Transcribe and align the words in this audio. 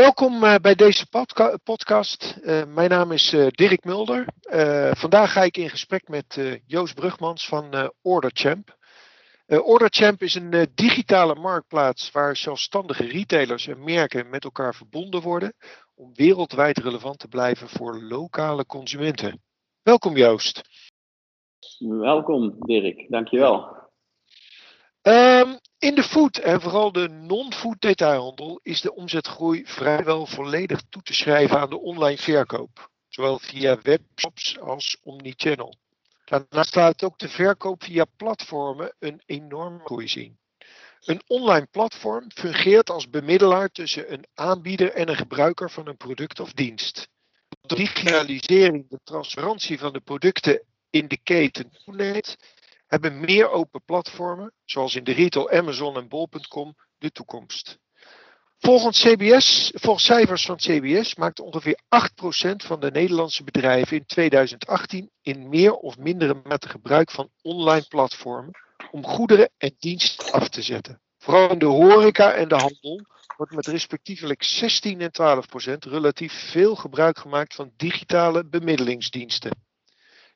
welkom 0.00 0.44
uh, 0.44 0.54
bij 0.56 0.74
deze 0.74 1.06
podca 1.08 1.56
podcast. 1.64 2.38
Uh, 2.42 2.64
mijn 2.64 2.90
naam 2.90 3.12
is 3.12 3.32
uh, 3.32 3.46
Dirk 3.48 3.84
Mulder. 3.84 4.26
vandaag 4.96 5.32
ga 5.32 5.42
ik 5.42 5.56
in 5.56 5.70
gesprek 5.70 6.08
met 6.08 6.60
Joost 6.66 6.94
Brugmans 6.94 7.48
van 7.48 7.92
OrderChamp. 8.02 8.76
OrderChamp 9.46 10.22
is 10.22 10.34
een 10.34 10.66
digitale 10.74 11.34
marktplaats 11.34 12.10
waar 12.10 12.36
zelfstandige 12.36 13.04
retailers 13.04 13.66
en 13.66 13.84
merken 13.84 14.30
met 14.30 14.44
elkaar 14.44 14.74
verbonden 14.74 15.22
worden 15.22 15.54
om 15.94 16.10
wereldwijd 16.14 16.78
relevant 16.78 17.18
te 17.18 17.28
blijven 17.28 17.68
voor 17.68 18.02
lokale 18.02 18.66
consumenten. 18.66 19.42
Welkom 19.82 20.16
Joost. 20.16 20.62
Welkom 21.78 22.56
Dirk, 22.58 23.06
dankjewel. 23.08 23.79
Um, 25.02 25.58
in 25.78 25.94
de 25.94 26.02
food 26.02 26.38
en 26.38 26.60
vooral 26.60 26.92
de 26.92 27.08
non-food 27.08 27.80
detailhandel 27.80 28.60
is 28.62 28.80
de 28.80 28.94
omzetgroei 28.94 29.66
vrijwel 29.66 30.26
volledig 30.26 30.82
toe 30.88 31.02
te 31.02 31.14
schrijven 31.14 31.58
aan 31.58 31.70
de 31.70 31.78
online 31.78 32.18
verkoop, 32.18 32.90
zowel 33.08 33.38
via 33.38 33.78
webshops 33.82 34.58
als 34.58 34.96
omnichannel. 35.02 35.74
Daarnaast 36.24 36.74
laat 36.74 37.02
ook 37.02 37.18
de 37.18 37.28
verkoop 37.28 37.84
via 37.84 38.04
platformen 38.16 38.94
een 38.98 39.22
enorme 39.26 39.78
groei 39.84 40.08
zien. 40.08 40.38
Een 41.00 41.22
online 41.26 41.66
platform 41.70 42.30
fungeert 42.34 42.90
als 42.90 43.10
bemiddelaar 43.10 43.68
tussen 43.68 44.12
een 44.12 44.26
aanbieder 44.34 44.92
en 44.92 45.08
een 45.08 45.16
gebruiker 45.16 45.70
van 45.70 45.86
een 45.86 45.96
product 45.96 46.40
of 46.40 46.52
dienst. 46.52 47.08
De 47.60 47.74
digitalisering, 47.74 48.88
de 48.88 49.00
transparantie 49.04 49.78
van 49.78 49.92
de 49.92 50.00
producten 50.00 50.62
in 50.90 51.08
de 51.08 51.18
keten 51.22 51.70
toeneemt, 51.84 52.36
hebben 52.90 53.20
meer 53.20 53.50
open 53.50 53.82
platformen, 53.84 54.52
zoals 54.64 54.94
in 54.94 55.04
de 55.04 55.12
retail 55.12 55.50
Amazon 55.50 55.96
en 55.96 56.08
Bol.com, 56.08 56.74
de 56.98 57.10
toekomst. 57.10 57.78
Volgens, 58.58 59.00
CBS, 59.00 59.72
volgens 59.74 60.04
cijfers 60.04 60.44
van 60.44 60.56
CBS 60.56 61.14
maakte 61.14 61.42
ongeveer 61.42 61.80
8% 62.52 62.56
van 62.56 62.80
de 62.80 62.90
Nederlandse 62.90 63.44
bedrijven 63.44 63.96
in 63.96 64.06
2018 64.06 65.10
in 65.22 65.48
meer 65.48 65.72
of 65.72 65.98
mindere 65.98 66.40
mate 66.44 66.68
gebruik 66.68 67.10
van 67.10 67.30
online 67.42 67.86
platformen 67.88 68.50
om 68.90 69.04
goederen 69.04 69.50
en 69.58 69.74
diensten 69.78 70.32
af 70.32 70.48
te 70.48 70.62
zetten. 70.62 71.00
Vooral 71.18 71.50
in 71.50 71.58
de 71.58 71.66
horeca 71.66 72.32
en 72.32 72.48
de 72.48 72.54
handel 72.54 73.06
wordt 73.36 73.54
met 73.54 73.66
respectievelijk 73.66 74.42
16 74.42 75.00
en 75.00 75.42
12% 75.74 75.90
relatief 75.90 76.50
veel 76.50 76.74
gebruik 76.76 77.18
gemaakt 77.18 77.54
van 77.54 77.72
digitale 77.76 78.46
bemiddelingsdiensten. 78.46 79.68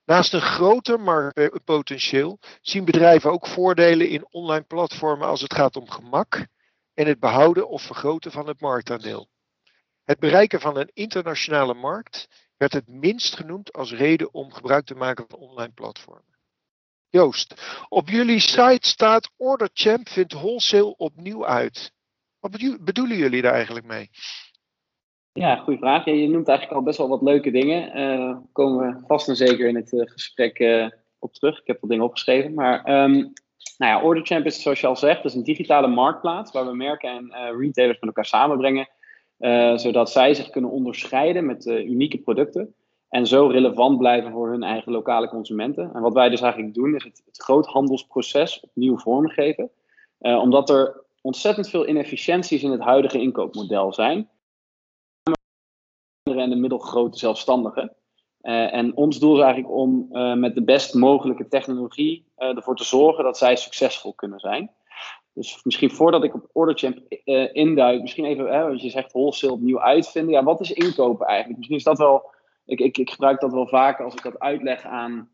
Naast 0.05 0.33
een 0.33 0.41
groter 0.41 1.00
marktpotentieel 1.00 2.38
zien 2.60 2.84
bedrijven 2.84 3.30
ook 3.30 3.47
voordelen 3.47 4.08
in 4.08 4.27
online 4.30 4.64
platformen 4.64 5.27
als 5.28 5.41
het 5.41 5.55
gaat 5.55 5.77
om 5.77 5.91
gemak 5.91 6.47
en 6.94 7.06
het 7.06 7.20
behouden 7.20 7.69
of 7.69 7.83
vergroten 7.83 8.32
van 8.32 8.47
het 8.47 8.60
marktaandeel. 8.60 9.28
Het 10.05 10.19
bereiken 10.19 10.60
van 10.60 10.77
een 10.77 10.91
internationale 10.92 11.75
markt 11.75 12.28
werd 12.56 12.72
het 12.72 12.88
minst 12.88 13.36
genoemd 13.36 13.72
als 13.72 13.92
reden 13.92 14.34
om 14.34 14.52
gebruik 14.52 14.86
te 14.86 14.94
maken 14.94 15.25
van 15.28 15.38
online 15.38 15.72
platformen. 15.72 16.36
Joost, 17.08 17.55
op 17.88 18.08
jullie 18.08 18.41
site 18.41 18.88
staat 18.88 19.30
OrderChamp 19.36 20.08
vindt 20.08 20.32
wholesale 20.32 20.97
opnieuw 20.97 21.47
uit. 21.47 21.92
Wat 22.41 22.50
bedoelen 22.80 23.16
jullie 23.16 23.42
daar 23.42 23.52
eigenlijk 23.52 23.86
mee? 23.86 24.10
Ja, 25.40 25.56
goede 25.56 25.78
vraag. 25.78 26.04
je 26.04 26.28
noemt 26.28 26.48
eigenlijk 26.48 26.78
al 26.78 26.84
best 26.84 26.98
wel 26.98 27.08
wat 27.08 27.22
leuke 27.22 27.50
dingen. 27.50 27.98
Uh, 27.98 28.36
komen 28.52 28.86
we 28.86 29.06
vast 29.06 29.28
en 29.28 29.36
zeker 29.36 29.68
in 29.68 29.74
het 29.76 29.92
uh, 29.92 30.02
gesprek 30.06 30.58
uh, 30.58 30.86
op 31.18 31.32
terug. 31.32 31.60
Ik 31.60 31.66
heb 31.66 31.80
wat 31.80 31.91
dingen 31.91 32.04
opgeschreven. 32.04 32.54
Maar 32.54 32.78
um, 32.78 33.32
nou 33.78 33.92
ja, 33.92 34.02
OrderChamp 34.02 34.46
is 34.46 34.62
zoals 34.62 34.80
je 34.80 34.86
al 34.86 34.96
zegt, 34.96 35.24
is 35.24 35.34
een 35.34 35.42
digitale 35.42 35.86
marktplaats 35.86 36.52
waar 36.52 36.66
we 36.66 36.74
merken 36.74 37.10
en 37.10 37.56
retailers 37.58 38.00
met 38.00 38.08
elkaar 38.08 38.24
samenbrengen. 38.24 38.88
zodat 39.78 40.10
zij 40.10 40.34
zich 40.34 40.50
kunnen 40.50 40.70
onderscheiden 40.70 41.47
met 41.47 41.66
unieke 41.66 42.19
producten. 42.19 42.75
En 43.09 43.26
zo 43.26 43.47
relevant 43.47 43.98
blijven 43.98 44.32
voor 44.32 44.50
hun 44.50 44.62
eigen 44.62 44.92
lokale 44.92 45.28
consumenten. 45.28 45.91
En 45.94 46.00
wat 46.00 46.14
wij 46.14 46.28
dus 46.28 46.41
eigenlijk 46.41 46.75
doen, 46.75 46.94
is 46.94 47.04
het, 47.04 47.22
het 47.26 47.42
groothandelsproces 47.42 48.60
opnieuw 48.60 48.98
vormgeven. 48.98 49.70
omdat 50.19 50.70
er 50.70 51.03
ontzettend 51.20 51.69
veel 51.69 51.88
inefficiënties 51.88 52.62
in 52.62 52.70
het 52.70 52.80
huidige 52.80 53.20
inkoopmodel 53.20 53.92
zijn 53.92 54.28
en 56.43 56.50
de 56.50 56.56
middelgrote 56.56 57.19
zelfstandigen. 57.19 57.97
Uh, 58.43 58.75
en 58.75 58.97
ons 58.97 59.19
doel 59.19 59.37
is 59.37 59.43
eigenlijk 59.43 59.75
om 59.75 60.09
uh, 60.12 60.34
met 60.34 60.55
de 60.55 60.65
best 60.65 60.95
mogelijke 60.95 61.49
technologie 61.49 62.27
uh, 62.39 62.56
ervoor 62.56 62.77
te 62.77 62.84
zorgen 62.84 63.25
dat 63.25 63.39
zij 63.39 63.56
succesvol 63.56 64.12
kunnen 64.15 64.39
zijn. 64.39 64.71
Dus 65.34 65.65
misschien 65.65 65.91
voordat 65.91 66.25
ik 66.25 66.34
op 66.34 66.49
OrderChamp 66.53 66.99
induik, 67.53 68.00
misschien 68.00 68.25
even, 68.25 68.47
hè, 68.47 68.67
je 68.67 68.91
zegt 68.91 69.12
wholesale 69.12 69.53
opnieuw 69.53 69.81
uitvinden. 69.81 70.33
Ja, 70.33 70.43
wat 70.43 70.61
is 70.61 70.72
inkopen 70.72 71.27
eigenlijk? 71.27 71.56
Misschien 71.56 71.78
is 71.78 71.84
dat 71.84 71.99
wel, 71.99 72.31
ik, 72.65 72.81
ik, 72.81 72.99
ik 72.99 73.11
gebruik 73.11 73.41
dat 73.41 73.53
wel 73.53 73.66
vaker 73.66 74.05
als 74.05 74.15
ik 74.15 74.22
dat 74.22 74.39
uitleg 74.39 74.84
aan, 74.84 75.31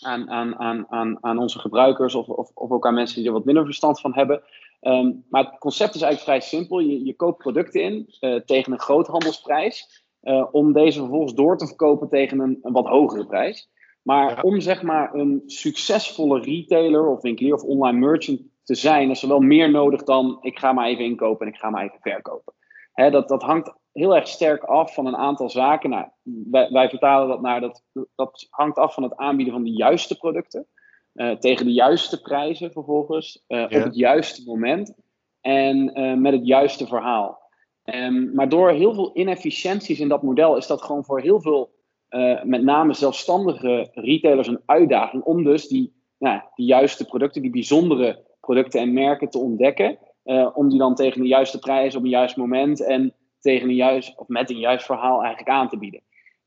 aan, 0.00 0.30
aan, 0.30 0.58
aan, 0.58 0.86
aan, 0.88 1.18
aan 1.20 1.38
onze 1.38 1.58
gebruikers 1.58 2.14
of, 2.14 2.28
of, 2.28 2.50
of 2.54 2.70
ook 2.70 2.86
aan 2.86 2.94
mensen 2.94 3.18
die 3.18 3.26
er 3.26 3.32
wat 3.32 3.44
minder 3.44 3.64
verstand 3.64 4.00
van 4.00 4.14
hebben. 4.14 4.42
Um, 4.80 5.24
maar 5.28 5.44
het 5.44 5.58
concept 5.58 5.94
is 5.94 6.02
eigenlijk 6.02 6.40
vrij 6.40 6.58
simpel. 6.58 6.78
Je, 6.78 7.04
je 7.04 7.16
koopt 7.16 7.38
producten 7.38 7.82
in 7.82 8.14
tegen 8.46 8.72
een 8.72 8.80
groothandelsprijs. 8.80 10.03
Uh, 10.24 10.46
om 10.50 10.72
deze 10.72 10.98
vervolgens 10.98 11.34
door 11.34 11.56
te 11.56 11.66
verkopen 11.66 12.08
tegen 12.08 12.38
een, 12.38 12.58
een 12.62 12.72
wat 12.72 12.86
hogere 12.86 13.26
prijs. 13.26 13.68
Maar 14.02 14.42
om 14.42 14.60
zeg 14.60 14.82
maar 14.82 15.14
een 15.14 15.42
succesvolle 15.46 16.40
retailer 16.40 17.06
of 17.06 17.22
winkelier 17.22 17.54
of 17.54 17.62
online 17.62 17.98
merchant 17.98 18.40
te 18.62 18.74
zijn, 18.74 19.10
is 19.10 19.22
er 19.22 19.28
wel 19.28 19.40
meer 19.40 19.70
nodig 19.70 20.02
dan 20.02 20.38
ik 20.40 20.58
ga 20.58 20.72
maar 20.72 20.86
even 20.86 21.04
inkopen 21.04 21.46
en 21.46 21.52
ik 21.52 21.58
ga 21.58 21.70
maar 21.70 21.84
even 21.84 21.98
verkopen. 22.00 22.54
Hè, 22.92 23.10
dat, 23.10 23.28
dat 23.28 23.42
hangt 23.42 23.74
heel 23.92 24.16
erg 24.16 24.28
sterk 24.28 24.62
af 24.62 24.94
van 24.94 25.06
een 25.06 25.16
aantal 25.16 25.50
zaken. 25.50 25.90
Nou, 25.90 26.06
wij, 26.50 26.70
wij 26.70 26.88
vertalen 26.88 27.28
dat 27.28 27.40
naar 27.40 27.60
dat, 27.60 27.82
dat 28.14 28.46
hangt 28.50 28.78
af 28.78 28.94
van 28.94 29.02
het 29.02 29.16
aanbieden 29.16 29.54
van 29.54 29.64
de 29.64 29.72
juiste 29.72 30.16
producten. 30.16 30.66
Uh, 31.14 31.30
tegen 31.30 31.66
de 31.66 31.72
juiste 31.72 32.20
prijzen 32.20 32.72
vervolgens, 32.72 33.44
uh, 33.48 33.58
ja. 33.58 33.78
op 33.78 33.84
het 33.84 33.96
juiste 33.96 34.42
moment 34.44 34.94
en 35.40 35.92
met 36.20 36.32
het 36.32 36.46
juiste 36.46 36.86
verhaal. 36.86 37.43
Um, 37.84 38.34
maar 38.34 38.48
door 38.48 38.70
heel 38.70 38.94
veel 38.94 39.10
inefficiënties 39.14 40.00
in 40.00 40.08
dat 40.08 40.22
model 40.22 40.56
is 40.56 40.66
dat 40.66 40.82
gewoon 40.82 41.04
voor 41.04 41.20
heel 41.20 41.40
veel, 41.40 41.70
uh, 42.10 42.42
met 42.42 42.62
name 42.62 42.94
zelfstandige 42.94 43.88
retailers, 43.92 44.48
een 44.48 44.62
uitdaging 44.66 45.22
om 45.22 45.44
dus 45.44 45.68
die, 45.68 45.92
nou, 46.18 46.40
die 46.54 46.66
juiste 46.66 47.04
producten, 47.04 47.42
die 47.42 47.50
bijzondere 47.50 48.22
producten 48.40 48.80
en 48.80 48.92
merken 48.92 49.30
te 49.30 49.38
ontdekken. 49.38 49.98
Uh, 50.24 50.50
om 50.54 50.68
die 50.68 50.78
dan 50.78 50.94
tegen 50.94 51.20
de 51.20 51.28
juiste 51.28 51.58
prijs 51.58 51.96
op 51.96 52.02
een 52.02 52.08
juist 52.08 52.36
moment 52.36 52.84
en 52.84 53.14
tegen 53.40 53.68
een 53.68 53.74
juist, 53.74 54.18
of 54.18 54.28
met 54.28 54.50
een 54.50 54.58
juist 54.58 54.86
verhaal 54.86 55.18
eigenlijk 55.18 55.48
aan 55.48 55.68
te 55.68 55.78
bieden. 55.78 56.02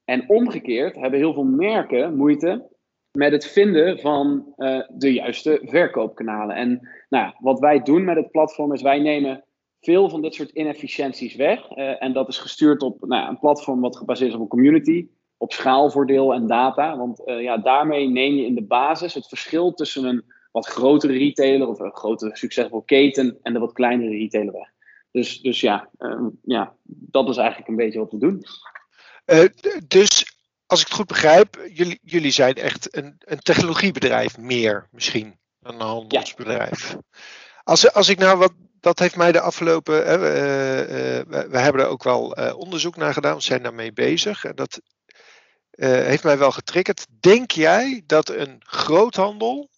En 0.06 0.30
omgekeerd 0.30 0.96
hebben 0.96 1.20
heel 1.20 1.34
veel 1.34 1.44
merken 1.44 2.16
moeite 2.16 2.68
met 3.12 3.32
het 3.32 3.48
vinden 3.48 4.00
van 4.00 4.54
uh, 4.58 4.82
de 4.88 5.14
juiste 5.14 5.62
verkoopkanalen. 5.64 6.56
En 6.56 6.90
nou, 7.10 7.34
wat 7.40 7.60
wij 7.60 7.82
doen 7.82 8.04
met 8.04 8.16
het 8.16 8.32
platform 8.32 8.74
is 8.74 8.82
wij 8.82 9.00
nemen 9.00 9.44
veel 9.88 10.10
van 10.10 10.22
dit 10.22 10.34
soort 10.34 10.50
inefficiënties 10.50 11.36
weg. 11.36 11.72
Uh, 11.78 12.04
en 12.04 12.14
dat 12.14 12.28
is 12.28 12.38
gestuurd 12.38 12.82
op 12.82 13.06
nou, 13.06 13.30
een 13.30 13.40
platform 13.40 13.82
wat 13.82 13.98
gebaseerd 13.98 14.30
is 14.30 14.36
op 14.36 14.42
een 14.42 14.48
community, 14.48 15.08
op 15.38 15.54
schaalvoordeel 15.54 16.34
en 16.34 16.48
data. 16.48 16.98
Want 16.98 17.22
uh, 17.26 17.42
ja, 17.42 17.58
daarmee 17.58 18.08
neem 18.08 18.36
je 18.36 18.46
in 18.46 18.56
de 18.56 18.64
basis 18.64 19.14
het 19.14 19.28
verschil 19.28 19.74
tussen 19.74 20.04
een 20.04 20.24
wat 20.52 20.68
grotere 20.68 21.14
retailer 21.14 21.68
of 21.68 21.80
een 21.80 21.96
grote 21.96 22.30
succesvol 22.34 22.82
keten 22.82 23.38
en 23.42 23.54
de 23.54 23.60
wat 23.60 23.74
kleinere 23.74 24.10
retailer 24.10 24.54
weg. 24.54 24.72
Dus, 25.12 25.42
dus 25.42 25.60
ja, 25.62 25.90
uh, 26.00 26.28
ja, 26.42 26.76
dat 26.84 27.30
is 27.30 27.38
eigenlijk 27.38 27.70
een 27.70 27.76
beetje 27.76 28.00
wat 28.00 28.12
we 28.12 28.18
doen. 28.18 28.44
dus 29.88 30.26
als 30.66 30.82
ik 30.82 30.88
het 30.88 30.96
goed 30.96 31.08
begrijp, 31.08 31.70
jullie, 31.74 32.00
jullie 32.04 32.32
zijn 32.32 32.54
echt 32.54 32.96
een, 32.96 33.16
een 33.20 33.40
technologiebedrijf 33.40 34.38
meer 34.38 34.88
misschien 34.92 35.40
dan 35.60 35.74
een 35.74 35.88
handelsbedrijf. 35.88 36.92
Ja. 36.92 37.02
Als, 37.64 37.94
als 37.94 38.10
ik 38.10 38.18
nou 38.18 38.38
wat 38.38 38.54
dat 38.80 39.00
heeft 39.00 39.16
mij 39.16 39.32
de 39.32 39.42
afgelopen. 39.42 40.08
Uh, 40.08 40.14
uh, 40.14 40.20
we, 41.50 41.58
hebben 41.58 41.82
er 41.82 41.88
ook 41.88 42.04
wel 42.04 42.40
uh, 42.40 42.58
onderzoek 42.58 42.96
naar 42.96 43.14
gedaan, 43.14 43.36
we 43.36 43.42
zijn 43.42 43.64
daarmee 43.64 43.94
bezig. 43.94 44.46
En 44.46 44.56
dat 44.56 44.82
heeft 45.80 46.24
mij 46.24 46.38
wel 46.38 46.52
getriggerd. 46.52 47.06
Denk 47.20 47.52
jij 47.52 48.04
dat 48.06 48.30
een 48.30 48.58
groothandel, 48.60 49.70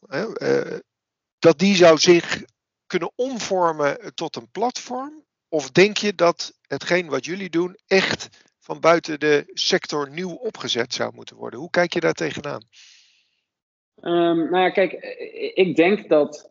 dat 1.39 1.59
die 1.59 1.75
zou 1.75 1.97
zich 1.97 2.43
kunnen 2.87 3.11
omvormen 3.15 4.13
tot 4.13 4.35
een 4.35 4.49
platform? 4.51 5.23
Of 5.49 5.71
denk 5.71 5.97
je 5.97 6.15
dat 6.15 6.53
hetgeen 6.67 7.09
wat 7.09 7.25
jullie 7.25 7.49
doen 7.49 7.77
echt 7.87 8.29
van 8.59 8.79
buiten 8.79 9.19
de 9.19 9.43
sector 9.53 10.09
nieuw 10.09 10.33
opgezet 10.33 10.93
zou 10.93 11.13
moeten 11.13 11.35
worden? 11.35 11.59
Hoe 11.59 11.69
kijk 11.69 11.93
je 11.93 11.99
daar 11.99 12.13
tegenaan? 12.13 12.63
Um, 14.01 14.49
nou 14.49 14.57
ja, 14.57 14.69
kijk, 14.69 14.91
ik 15.53 15.75
denk 15.75 16.09
dat 16.09 16.49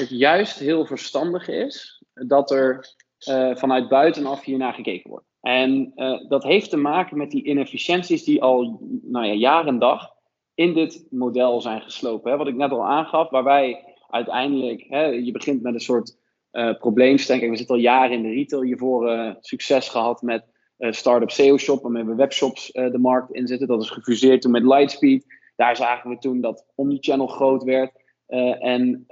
het 0.00 0.10
juist 0.10 0.58
heel 0.58 0.86
verstandig 0.86 1.48
is 1.48 2.02
dat 2.12 2.50
er 2.50 2.94
uh, 3.28 3.56
vanuit 3.56 3.88
buitenaf 3.88 4.44
hiernaar 4.44 4.72
gekeken 4.72 5.10
wordt. 5.10 5.26
En 5.40 5.92
uh, 5.96 6.28
dat 6.28 6.44
heeft 6.44 6.70
te 6.70 6.76
maken 6.76 7.16
met 7.16 7.30
die 7.30 7.44
inefficiënties 7.44 8.24
die 8.24 8.42
al 8.42 8.80
nou 9.02 9.26
ja, 9.26 9.32
jaar 9.32 9.66
en 9.66 9.78
dag 9.78 10.10
in 10.54 10.74
dit 10.74 11.06
model 11.10 11.60
zijn 11.60 11.82
geslopen. 11.82 12.30
Hè? 12.30 12.36
Wat 12.36 12.46
ik 12.46 12.54
net 12.54 12.70
al 12.70 12.86
aangaf, 12.86 13.30
waar 13.30 13.44
wij 13.44 13.84
uiteindelijk, 14.08 14.84
hè, 14.88 15.04
je 15.04 15.32
begint 15.32 15.62
met 15.62 15.74
een 15.74 15.80
soort 15.80 16.18
probleemstelling. 16.78 17.50
we 17.50 17.56
zitten 17.56 17.74
al 17.74 17.80
jaren 17.80 18.16
in 18.16 18.22
de 18.22 18.28
retail 18.28 18.62
hiervoor 18.62 19.36
succes 19.40 19.88
gehad 19.88 20.22
met 20.22 20.44
start-up 20.78 21.30
SEO-shop, 21.30 21.82
waarmee 21.82 22.04
we 22.04 22.14
webshops 22.14 22.72
de 22.72 22.98
markt 22.98 23.32
inzetten. 23.32 23.68
Dat 23.68 23.82
is 23.82 23.90
gefuseerd 23.90 24.42
toen 24.42 24.50
met 24.50 24.62
Lightspeed. 24.62 25.26
Daar 25.56 25.76
zagen 25.76 26.10
we 26.10 26.18
toen 26.18 26.40
dat 26.40 26.66
omnichannel 26.74 27.26
groot 27.26 27.62
werd. 27.62 27.92
En 28.58 29.04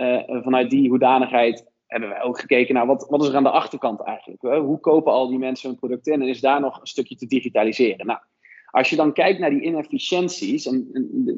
vanuit 0.42 0.70
die 0.70 0.88
hoedanigheid 0.88 1.66
hebben 1.86 2.08
wij 2.08 2.22
ook 2.22 2.40
gekeken 2.40 2.74
naar 2.74 2.86
wat, 2.86 3.06
wat 3.08 3.22
is 3.22 3.28
er 3.28 3.36
aan 3.36 3.42
de 3.42 3.50
achterkant 3.50 4.00
eigenlijk? 4.00 4.42
Hoe 4.42 4.80
kopen 4.80 5.12
al 5.12 5.28
die 5.28 5.38
mensen 5.38 5.68
hun 5.68 5.78
producten 5.78 6.12
in 6.12 6.22
en 6.22 6.28
is 6.28 6.40
daar 6.40 6.60
nog 6.60 6.80
een 6.80 6.86
stukje 6.86 7.16
te 7.16 7.26
digitaliseren? 7.26 8.06
Nou, 8.06 8.18
als 8.70 8.90
je 8.90 8.96
dan 8.96 9.12
kijkt 9.12 9.38
naar 9.38 9.50
die 9.50 9.62
inefficiënties, 9.62 10.66
en, 10.66 10.90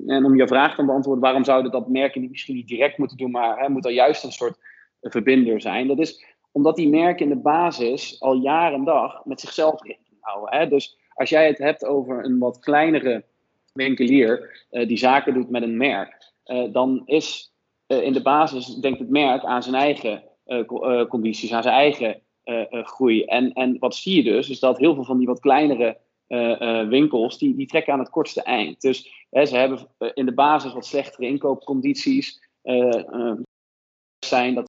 en, 0.07 0.25
om 0.25 0.37
je 0.37 0.47
vraag 0.47 0.75
te 0.75 0.85
beantwoorden, 0.85 1.23
waarom 1.23 1.45
zouden 1.45 1.73
dat 1.73 1.89
merken 1.89 2.21
niet 2.21 2.31
misschien 2.31 2.55
niet 2.55 2.69
direct 2.69 2.99
moeten 2.99 3.17
doen, 3.17 3.31
maar 3.31 3.59
hè, 3.59 3.69
moet 3.69 3.85
er 3.85 3.93
juist 3.93 4.25
een 4.25 4.33
soort 4.33 4.59
verbinder 5.01 5.61
zijn? 5.61 5.87
Dat 5.87 5.99
is 5.99 6.25
omdat 6.53 6.77
die 6.77 6.89
merken 6.89 7.25
in 7.25 7.35
de 7.37 7.43
basis 7.43 8.21
al 8.21 8.35
jaren 8.35 8.79
en 8.79 8.85
dag 8.85 9.25
met 9.25 9.41
zichzelf 9.41 9.83
rekening 9.83 10.19
houden. 10.21 10.59
Hè? 10.59 10.69
Dus 10.69 10.99
als 11.15 11.31
jij 11.31 11.47
het 11.47 11.59
hebt 11.59 11.85
over 11.85 12.25
een 12.25 12.39
wat 12.39 12.59
kleinere 12.59 13.25
winkelier 13.73 14.65
uh, 14.71 14.89
die 14.89 14.97
zaken 14.97 15.35
doet 15.35 15.51
met 15.51 15.63
een 15.63 15.77
merk, 15.77 16.33
dan 16.73 17.03
is 17.05 17.50
in 17.91 18.13
de 18.13 18.23
basis, 18.23 18.67
denkt 18.67 18.99
het 18.99 19.11
merk 19.11 19.45
aan 19.45 19.63
zijn 19.63 19.75
eigen 19.75 20.23
condities, 21.09 21.53
aan 21.53 21.63
zijn 21.63 21.75
eigen 21.75 22.21
groei. 22.71 23.25
En, 23.25 23.53
en 23.53 23.79
wat 23.79 23.95
zie 23.95 24.17
je 24.17 24.31
dus, 24.31 24.51
is 24.51 24.61
dat 24.61 24.79
heel 24.79 24.95
veel 24.95 25.05
van 25.05 25.19
die 25.19 25.27
wat 25.27 25.41
kleinere 25.41 25.99
uh, 26.31 26.89
winkels, 26.89 27.39
die, 27.39 27.55
die 27.55 27.67
trekken 27.67 27.93
aan 27.93 27.99
het 27.99 28.11
kortste 28.11 28.43
eind. 28.43 28.81
Dus 28.81 29.27
hè, 29.31 29.47
ze 29.47 29.57
hebben 29.57 29.79
eh, 29.99 30.11
in 30.15 30.27
de 30.27 30.35
basis 30.35 30.73
wat 30.73 30.87
slechtere 30.87 31.27
inkoopcondities. 31.27 32.49
zijn, 34.27 34.55
dat 34.55 34.69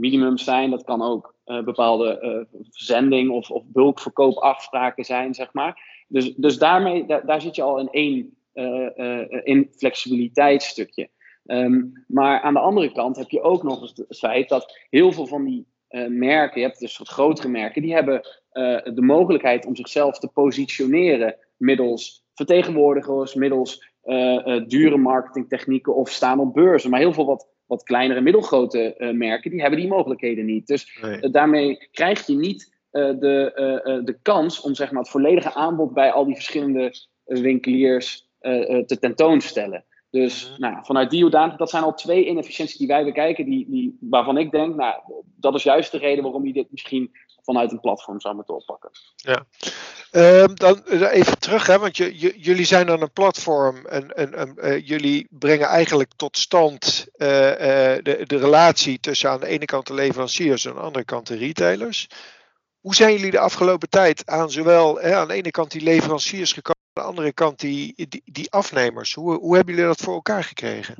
minimum 0.00 0.38
zijn, 0.38 0.70
dat 0.70 0.84
kan 0.84 1.02
ook 1.02 1.34
bepaalde 1.44 2.46
verzending 2.70 3.30
of, 3.30 3.50
of 3.50 3.64
bulkverkoopafspraken 3.66 5.04
zijn, 5.04 5.34
zeg 5.34 5.52
maar. 5.52 6.04
Dus, 6.08 6.34
dus 6.34 6.58
daarmee, 6.58 7.06
daar, 7.06 7.40
zit 7.40 7.56
je 7.56 7.62
al 7.62 7.78
in 7.78 7.90
één 7.90 8.36
in 9.44 9.70
flexibiliteitsstukje. 9.76 11.08
Um, 11.46 12.04
maar 12.06 12.40
aan 12.40 12.54
de 12.54 12.60
andere 12.60 12.92
kant 12.92 13.16
heb 13.16 13.30
je 13.30 13.42
ook 13.42 13.62
nog 13.62 13.80
eens 13.80 13.92
het 14.08 14.18
feit 14.18 14.48
dat 14.48 14.78
heel 14.90 15.12
veel 15.12 15.26
van 15.26 15.44
die 15.44 15.66
uh, 15.90 16.06
merken, 16.08 16.60
je 16.60 16.66
hebt 16.66 16.80
dus 16.80 16.98
wat 16.98 17.08
grotere 17.08 17.48
merken, 17.48 17.82
die 17.82 17.92
hebben 17.92 18.14
uh, 18.52 18.82
de 18.94 19.02
mogelijkheid 19.02 19.66
om 19.66 19.76
zichzelf 19.76 20.18
te 20.18 20.28
positioneren 20.28 21.36
middels 21.56 22.24
vertegenwoordigers, 22.34 23.34
middels 23.34 23.92
uh, 24.04 24.66
dure 24.66 24.96
marketingtechnieken 24.96 25.94
of 25.94 26.10
staan 26.10 26.40
op 26.40 26.54
beurzen. 26.54 26.90
Maar 26.90 27.00
heel 27.00 27.12
veel 27.12 27.26
wat, 27.26 27.48
wat 27.66 27.82
kleinere, 27.82 28.20
middelgrote 28.20 29.12
merken, 29.14 29.50
die 29.50 29.60
hebben 29.60 29.80
die 29.80 29.88
mogelijkheden 29.88 30.44
niet. 30.44 30.66
Dus 30.66 31.00
daarmee 31.20 31.88
krijg 31.90 32.26
je 32.26 32.34
niet 32.34 32.72
de, 32.90 34.00
de 34.04 34.18
kans 34.22 34.60
om 34.60 34.74
zeg 34.74 34.90
maar, 34.90 35.02
het 35.02 35.10
volledige 35.10 35.54
aanbod 35.54 35.94
bij 35.94 36.12
al 36.12 36.24
die 36.24 36.34
verschillende 36.34 36.94
winkeliers 37.24 38.28
te 38.86 38.96
tentoonstellen. 39.00 39.84
Dus 40.14 40.50
mhm. 40.50 40.60
nou, 40.60 40.84
vanuit 40.84 41.10
die 41.10 41.22
hoedanigheid, 41.22 41.58
dat 41.58 41.70
zijn 41.70 41.82
al 41.82 41.94
twee 41.94 42.26
inefficiënties 42.26 42.76
die 42.76 42.86
wij 42.86 43.04
bekijken, 43.04 43.44
die, 43.44 43.66
die, 43.70 43.96
waarvan 44.00 44.38
ik 44.38 44.50
denk, 44.50 44.74
nou, 44.74 44.94
dat 45.36 45.54
is 45.54 45.62
juist 45.62 45.92
de 45.92 45.98
reden 45.98 46.22
waarom 46.22 46.46
je 46.46 46.52
dit 46.52 46.70
misschien 46.70 47.10
vanuit 47.42 47.72
een 47.72 47.80
platform 47.80 48.20
zou 48.20 48.34
moeten 48.34 48.54
oppakken. 48.54 48.90
Ja, 49.16 49.46
um, 50.42 50.54
dan 50.54 50.82
even 50.88 51.38
terug, 51.38 51.66
hè, 51.66 51.78
want 51.78 51.96
je, 51.96 52.38
jullie 52.38 52.64
zijn 52.64 52.86
dan 52.86 53.02
een 53.02 53.12
platform 53.12 53.86
en, 53.86 54.08
en, 54.10 54.54
uh, 54.56 54.86
jullie 54.86 55.26
brengen 55.30 55.66
eigenlijk 55.66 56.12
tot 56.16 56.38
stand 56.38 57.06
uh, 57.16 57.28
de, 57.28 58.22
de 58.26 58.36
relatie 58.36 59.00
tussen 59.00 59.30
aan 59.30 59.40
de 59.40 59.46
ene 59.46 59.64
kant 59.64 59.86
de 59.86 59.94
leveranciers 59.94 60.64
en 60.64 60.70
aan 60.70 60.76
de 60.76 60.82
andere 60.82 61.04
kant 61.04 61.26
de 61.26 61.36
retailers. 61.36 62.08
Hoe 62.80 62.94
zijn 62.94 63.14
jullie 63.14 63.30
de 63.30 63.38
afgelopen 63.38 63.88
tijd 63.88 64.26
aan 64.26 64.50
zowel 64.50 65.00
hè, 65.00 65.16
aan 65.16 65.28
de 65.28 65.34
ene 65.34 65.50
kant 65.50 65.70
die 65.70 65.82
leveranciers 65.82 66.52
gekomen? 66.52 66.82
De 66.94 67.00
andere 67.00 67.32
kant 67.32 67.60
die, 67.60 68.08
die, 68.24 68.50
afnemers. 68.50 69.14
Hoe, 69.14 69.38
hoe 69.38 69.56
hebben 69.56 69.74
jullie 69.74 69.88
dat 69.88 70.00
voor 70.00 70.14
elkaar 70.14 70.44
gekregen? 70.44 70.94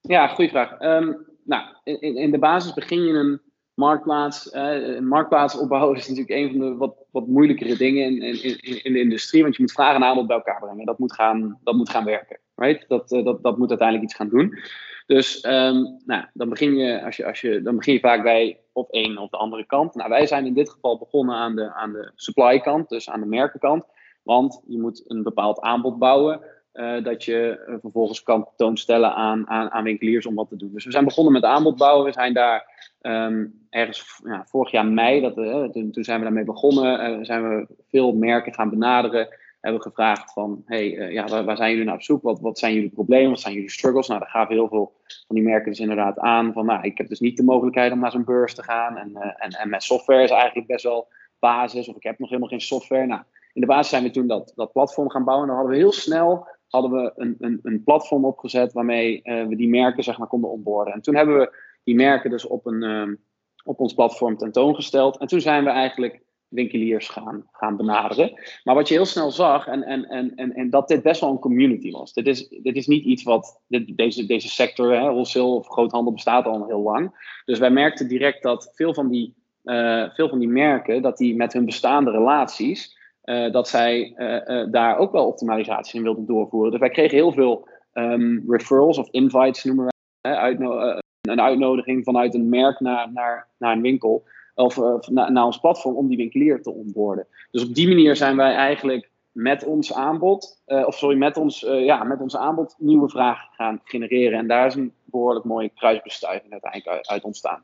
Ja, 0.00 0.26
goede 0.26 0.50
vraag. 0.50 0.80
Um, 0.80 1.26
nou, 1.44 1.64
in, 1.84 2.16
in 2.16 2.30
de 2.30 2.38
basis 2.38 2.74
begin 2.74 3.02
je 3.02 3.12
een 3.12 3.40
marktplaats. 3.74 4.52
Uh, 4.52 4.96
een 4.96 5.08
marktplaats 5.08 5.58
opbouwen 5.58 5.96
is 5.96 6.08
natuurlijk 6.08 6.34
een 6.38 6.50
van 6.50 6.58
de 6.58 6.76
wat, 6.76 6.94
wat 7.10 7.26
moeilijkere 7.26 7.76
dingen 7.76 8.04
in, 8.04 8.42
in, 8.42 8.84
in 8.84 8.92
de 8.92 9.00
industrie. 9.00 9.42
Want 9.42 9.56
je 9.56 9.62
moet 9.62 9.72
vragen 9.72 9.94
en 9.94 10.04
aanbod 10.04 10.26
bij 10.26 10.36
elkaar 10.36 10.60
brengen. 10.60 10.86
Dat 10.86 10.98
moet 10.98 11.14
gaan, 11.14 11.58
dat 11.62 11.74
moet 11.74 11.90
gaan 11.90 12.04
werken. 12.04 12.38
Right? 12.54 12.84
Dat, 12.88 13.12
uh, 13.12 13.24
dat, 13.24 13.42
dat 13.42 13.58
moet 13.58 13.68
uiteindelijk 13.68 14.08
iets 14.08 14.18
gaan 14.18 14.28
doen. 14.28 14.58
Dus 15.06 15.44
um, 15.44 16.00
nou, 16.04 16.24
dan, 16.32 16.48
begin 16.48 16.76
je, 16.76 17.04
als 17.04 17.16
je, 17.16 17.26
als 17.26 17.40
je, 17.40 17.62
dan 17.62 17.76
begin 17.76 17.94
je 17.94 18.00
vaak 18.00 18.22
bij 18.22 18.60
op 18.72 18.90
één 18.90 19.18
of 19.18 19.30
de 19.30 19.36
andere 19.36 19.66
kant. 19.66 19.94
Nou, 19.94 20.08
wij 20.08 20.26
zijn 20.26 20.46
in 20.46 20.54
dit 20.54 20.70
geval 20.70 20.98
begonnen 20.98 21.34
aan 21.34 21.54
de, 21.54 21.72
aan 21.72 21.92
de 21.92 22.12
supply 22.14 22.60
kant, 22.60 22.88
dus 22.88 23.10
aan 23.10 23.20
de 23.20 23.26
merkenkant. 23.26 23.84
Want 24.22 24.62
je 24.66 24.78
moet 24.78 25.04
een 25.06 25.22
bepaald 25.22 25.60
aanbod 25.60 25.98
bouwen. 25.98 26.40
Uh, 26.74 27.04
dat 27.04 27.24
je 27.24 27.64
uh, 27.68 27.74
vervolgens 27.80 28.22
kan 28.22 28.48
toonstellen 28.56 29.14
aan, 29.14 29.48
aan, 29.48 29.84
winkeliers 29.84 30.26
om 30.26 30.34
wat 30.34 30.48
te 30.48 30.56
doen. 30.56 30.70
Dus 30.72 30.84
we 30.84 30.90
zijn 30.90 31.04
begonnen 31.04 31.32
met 31.32 31.44
aanbod 31.44 31.76
bouwen. 31.76 32.04
We 32.04 32.12
zijn 32.12 32.34
daar 32.34 32.90
um, 33.00 33.66
ergens 33.70 34.20
ja, 34.24 34.44
vorig 34.46 34.70
jaar 34.70 34.86
mei, 34.86 35.20
dat, 35.20 35.38
uh, 35.38 35.64
toen, 35.64 35.90
zijn 35.92 36.18
we 36.18 36.24
daarmee 36.24 36.44
begonnen. 36.44 37.24
zijn 37.24 37.48
we 37.48 37.66
veel 37.88 38.12
merken 38.12 38.54
gaan 38.54 38.70
benaderen. 38.70 39.28
Hebben 39.60 39.82
gevraagd 39.82 40.32
van, 40.32 40.62
hey, 40.66 40.88
ja, 40.90 41.26
waar, 41.26 41.44
waar, 41.44 41.56
zijn 41.56 41.70
jullie 41.70 41.84
naar 41.84 41.94
op 41.94 42.02
zoek? 42.02 42.22
Wat, 42.22 42.40
wat 42.40 42.58
zijn 42.58 42.74
jullie 42.74 42.90
problemen? 42.90 43.30
Wat 43.30 43.40
zijn 43.40 43.54
jullie 43.54 43.70
struggles? 43.70 44.08
Nou, 44.08 44.20
daar 44.20 44.28
gaven 44.28 44.54
heel 44.54 44.68
veel 44.68 44.92
van 45.26 45.36
die 45.36 45.44
merken 45.44 45.70
dus 45.70 45.80
inderdaad 45.80 46.18
aan. 46.18 46.52
Van, 46.52 46.66
nou, 46.66 46.82
ik 46.82 46.98
heb 46.98 47.08
dus 47.08 47.20
niet 47.20 47.36
de 47.36 47.44
mogelijkheid 47.44 47.92
om 47.92 47.98
naar 47.98 48.10
zo'n 48.10 48.24
beurs 48.24 48.54
te 48.54 48.62
gaan. 48.62 48.96
En, 48.96 49.16
en, 49.16 49.50
en 49.50 49.68
met 49.68 49.82
software 49.82 50.22
is 50.22 50.30
eigenlijk 50.30 50.66
best 50.66 50.84
wel 50.84 51.08
basis. 51.38 51.88
Of 51.88 51.96
ik 51.96 52.02
heb 52.02 52.18
nog 52.18 52.28
helemaal 52.28 52.50
geen 52.50 52.60
software. 52.60 53.06
Nou, 53.06 53.22
in 53.52 53.60
de 53.60 53.66
basis 53.66 53.88
zijn 53.88 54.02
we 54.02 54.10
toen 54.10 54.26
dat, 54.26 54.52
dat 54.54 54.72
platform 54.72 55.10
gaan 55.10 55.24
bouwen. 55.24 55.48
En 55.48 55.54
dan 55.54 55.62
hadden 55.62 55.78
we 55.78 55.84
heel 55.84 55.98
snel 56.00 56.46
hadden 56.72 56.90
we 56.90 57.12
een, 57.16 57.36
een, 57.38 57.58
een 57.62 57.82
platform 57.84 58.24
opgezet 58.24 58.72
waarmee 58.72 59.20
uh, 59.24 59.46
we 59.46 59.56
die 59.56 59.68
merken 59.68 60.04
zeg 60.04 60.18
maar, 60.18 60.28
konden 60.28 60.50
onboorden. 60.50 60.94
En 60.94 61.00
toen 61.00 61.14
hebben 61.14 61.38
we 61.38 61.54
die 61.84 61.94
merken 61.94 62.30
dus 62.30 62.46
op, 62.46 62.66
een, 62.66 62.82
uh, 62.82 63.16
op 63.64 63.80
ons 63.80 63.94
platform 63.94 64.36
tentoongesteld. 64.36 65.18
En 65.18 65.26
toen 65.26 65.40
zijn 65.40 65.64
we 65.64 65.70
eigenlijk 65.70 66.22
winkeliers 66.48 67.08
gaan, 67.08 67.48
gaan 67.52 67.76
benaderen. 67.76 68.40
Maar 68.64 68.74
wat 68.74 68.88
je 68.88 68.94
heel 68.94 69.04
snel 69.04 69.30
zag, 69.30 69.66
en, 69.66 69.82
en, 69.82 70.04
en, 70.04 70.34
en, 70.34 70.54
en 70.54 70.70
dat 70.70 70.88
dit 70.88 71.02
best 71.02 71.20
wel 71.20 71.30
een 71.30 71.38
community 71.38 71.90
was. 71.90 72.12
Dit 72.12 72.26
is, 72.26 72.48
dit 72.48 72.76
is 72.76 72.86
niet 72.86 73.04
iets 73.04 73.22
wat, 73.22 73.60
deze, 73.94 74.26
deze 74.26 74.48
sector, 74.48 74.92
hè, 74.92 75.00
wholesale 75.00 75.54
of 75.54 75.68
groothandel 75.68 76.12
bestaat 76.12 76.46
al 76.46 76.66
heel 76.66 76.82
lang. 76.82 77.40
Dus 77.44 77.58
wij 77.58 77.70
merkten 77.70 78.08
direct 78.08 78.42
dat 78.42 78.70
veel 78.74 78.94
van 78.94 79.08
die, 79.08 79.34
uh, 79.64 80.10
veel 80.14 80.28
van 80.28 80.38
die 80.38 80.48
merken, 80.48 81.02
dat 81.02 81.16
die 81.16 81.36
met 81.36 81.52
hun 81.52 81.64
bestaande 81.64 82.10
relaties 82.10 83.00
uh, 83.24 83.52
dat 83.52 83.68
zij 83.68 84.14
uh, 84.16 84.66
daar 84.70 84.98
ook 84.98 85.12
wel 85.12 85.26
optimalisaties 85.26 85.94
in 85.94 86.02
wilden 86.02 86.26
doorvoeren. 86.26 86.70
Dus 86.70 86.80
wij 86.80 86.90
kregen 86.90 87.16
heel 87.16 87.32
veel 87.32 87.68
um, 87.92 88.44
referrals 88.48 88.98
of 88.98 89.08
invites 89.10 89.64
noemen 89.64 89.84
wij. 90.20 90.36
Uitno 90.36 91.00
een 91.20 91.40
uitnodiging 91.40 92.04
vanuit 92.04 92.34
een 92.34 92.48
merk 92.48 92.80
naar, 92.80 93.12
naar, 93.12 93.48
naar 93.58 93.72
een 93.72 93.82
winkel. 93.82 94.24
Of 94.54 95.08
naar, 95.08 95.44
ons 95.44 95.60
platform 95.60 95.96
om 95.96 96.08
die 96.08 96.16
winkelier 96.16 96.62
te 96.62 96.72
onboorden. 96.72 97.26
Dus 97.50 97.64
op 97.64 97.74
die 97.74 97.88
manier 97.88 98.16
zijn 98.16 98.36
wij 98.36 98.54
eigenlijk 98.54 99.10
met 99.32 99.64
ons 99.64 99.94
aanbod, 99.94 100.62
of 100.66 100.94
sorry, 100.94 101.16
met 101.16 101.36
ons, 101.36 101.60
ja, 101.60 102.04
met 102.04 102.20
ons 102.20 102.36
aanbod 102.36 102.74
nieuwe 102.78 103.08
vragen 103.08 103.48
gaan 103.52 103.80
genereren. 103.84 104.38
En 104.38 104.46
daar 104.46 104.66
is 104.66 104.74
een 104.74 104.92
behoorlijk 105.04 105.44
mooie 105.44 105.68
kruisbestuiving 105.68 106.52
uiteindelijk 106.52 107.06
uit 107.06 107.24
ontstaan. 107.24 107.62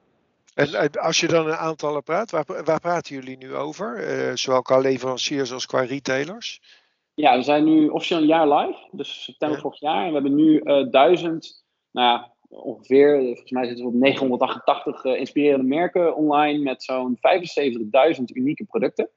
En 0.59 0.91
als 0.91 1.21
je 1.21 1.27
dan 1.27 1.47
een 1.47 1.57
aantallen 1.57 2.03
praat, 2.03 2.31
waar, 2.31 2.45
waar 2.65 2.81
praten 2.81 3.15
jullie 3.15 3.37
nu 3.37 3.55
over? 3.55 4.19
Uh, 4.29 4.35
zowel 4.35 4.63
qua 4.63 4.79
leveranciers 4.79 5.53
als 5.53 5.67
qua 5.67 5.81
retailers? 5.81 6.61
Ja, 7.15 7.37
we 7.37 7.43
zijn 7.43 7.65
nu 7.65 7.89
officieel 7.89 8.21
een 8.21 8.27
jaar 8.27 8.49
live, 8.49 8.89
dus 8.91 9.25
september 9.25 9.61
vorig 9.61 9.81
jaar. 9.81 10.03
En 10.03 10.07
we 10.07 10.13
hebben 10.13 10.35
nu 10.35 10.61
uh, 10.61 10.91
duizend, 10.91 11.65
nou 11.91 12.07
ja, 12.07 12.33
ongeveer, 12.49 13.21
volgens 13.21 13.51
mij 13.51 13.67
zitten 13.67 13.85
we 13.85 13.91
op 13.91 13.97
988 13.97 15.05
uh, 15.05 15.13
eh, 15.13 15.19
inspirerende 15.19 15.67
merken 15.67 16.17
online 16.17 16.63
met 16.63 16.83
zo'n 16.83 17.19
75.000 18.17 18.23
unieke 18.33 18.65
producten. 18.65 19.11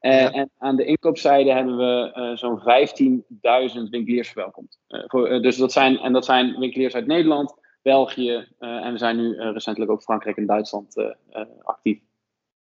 Ja. 0.00 0.32
En 0.32 0.50
aan 0.58 0.76
de 0.76 0.84
inkoopzijde 0.84 1.52
hebben 1.52 1.76
we 1.76 2.32
zo'n 2.34 2.60
15.000 2.60 3.90
winkeliers 3.90 4.28
verwelkomd. 4.28 4.78
Voor, 4.88 5.42
dus 5.42 5.56
dat 5.56 5.72
zijn, 5.72 5.98
en 5.98 6.12
dat 6.12 6.24
zijn 6.24 6.58
winkeliers 6.58 6.94
uit 6.94 7.06
Nederland, 7.06 7.54
België 7.86 8.46
uh, 8.60 8.84
en 8.84 8.92
we 8.92 8.98
zijn 8.98 9.16
nu 9.16 9.34
uh, 9.34 9.52
recentelijk 9.52 9.90
ook 9.90 10.02
Frankrijk 10.02 10.36
en 10.36 10.46
Duitsland 10.46 10.96
uh, 10.96 11.10
actief. 11.62 11.98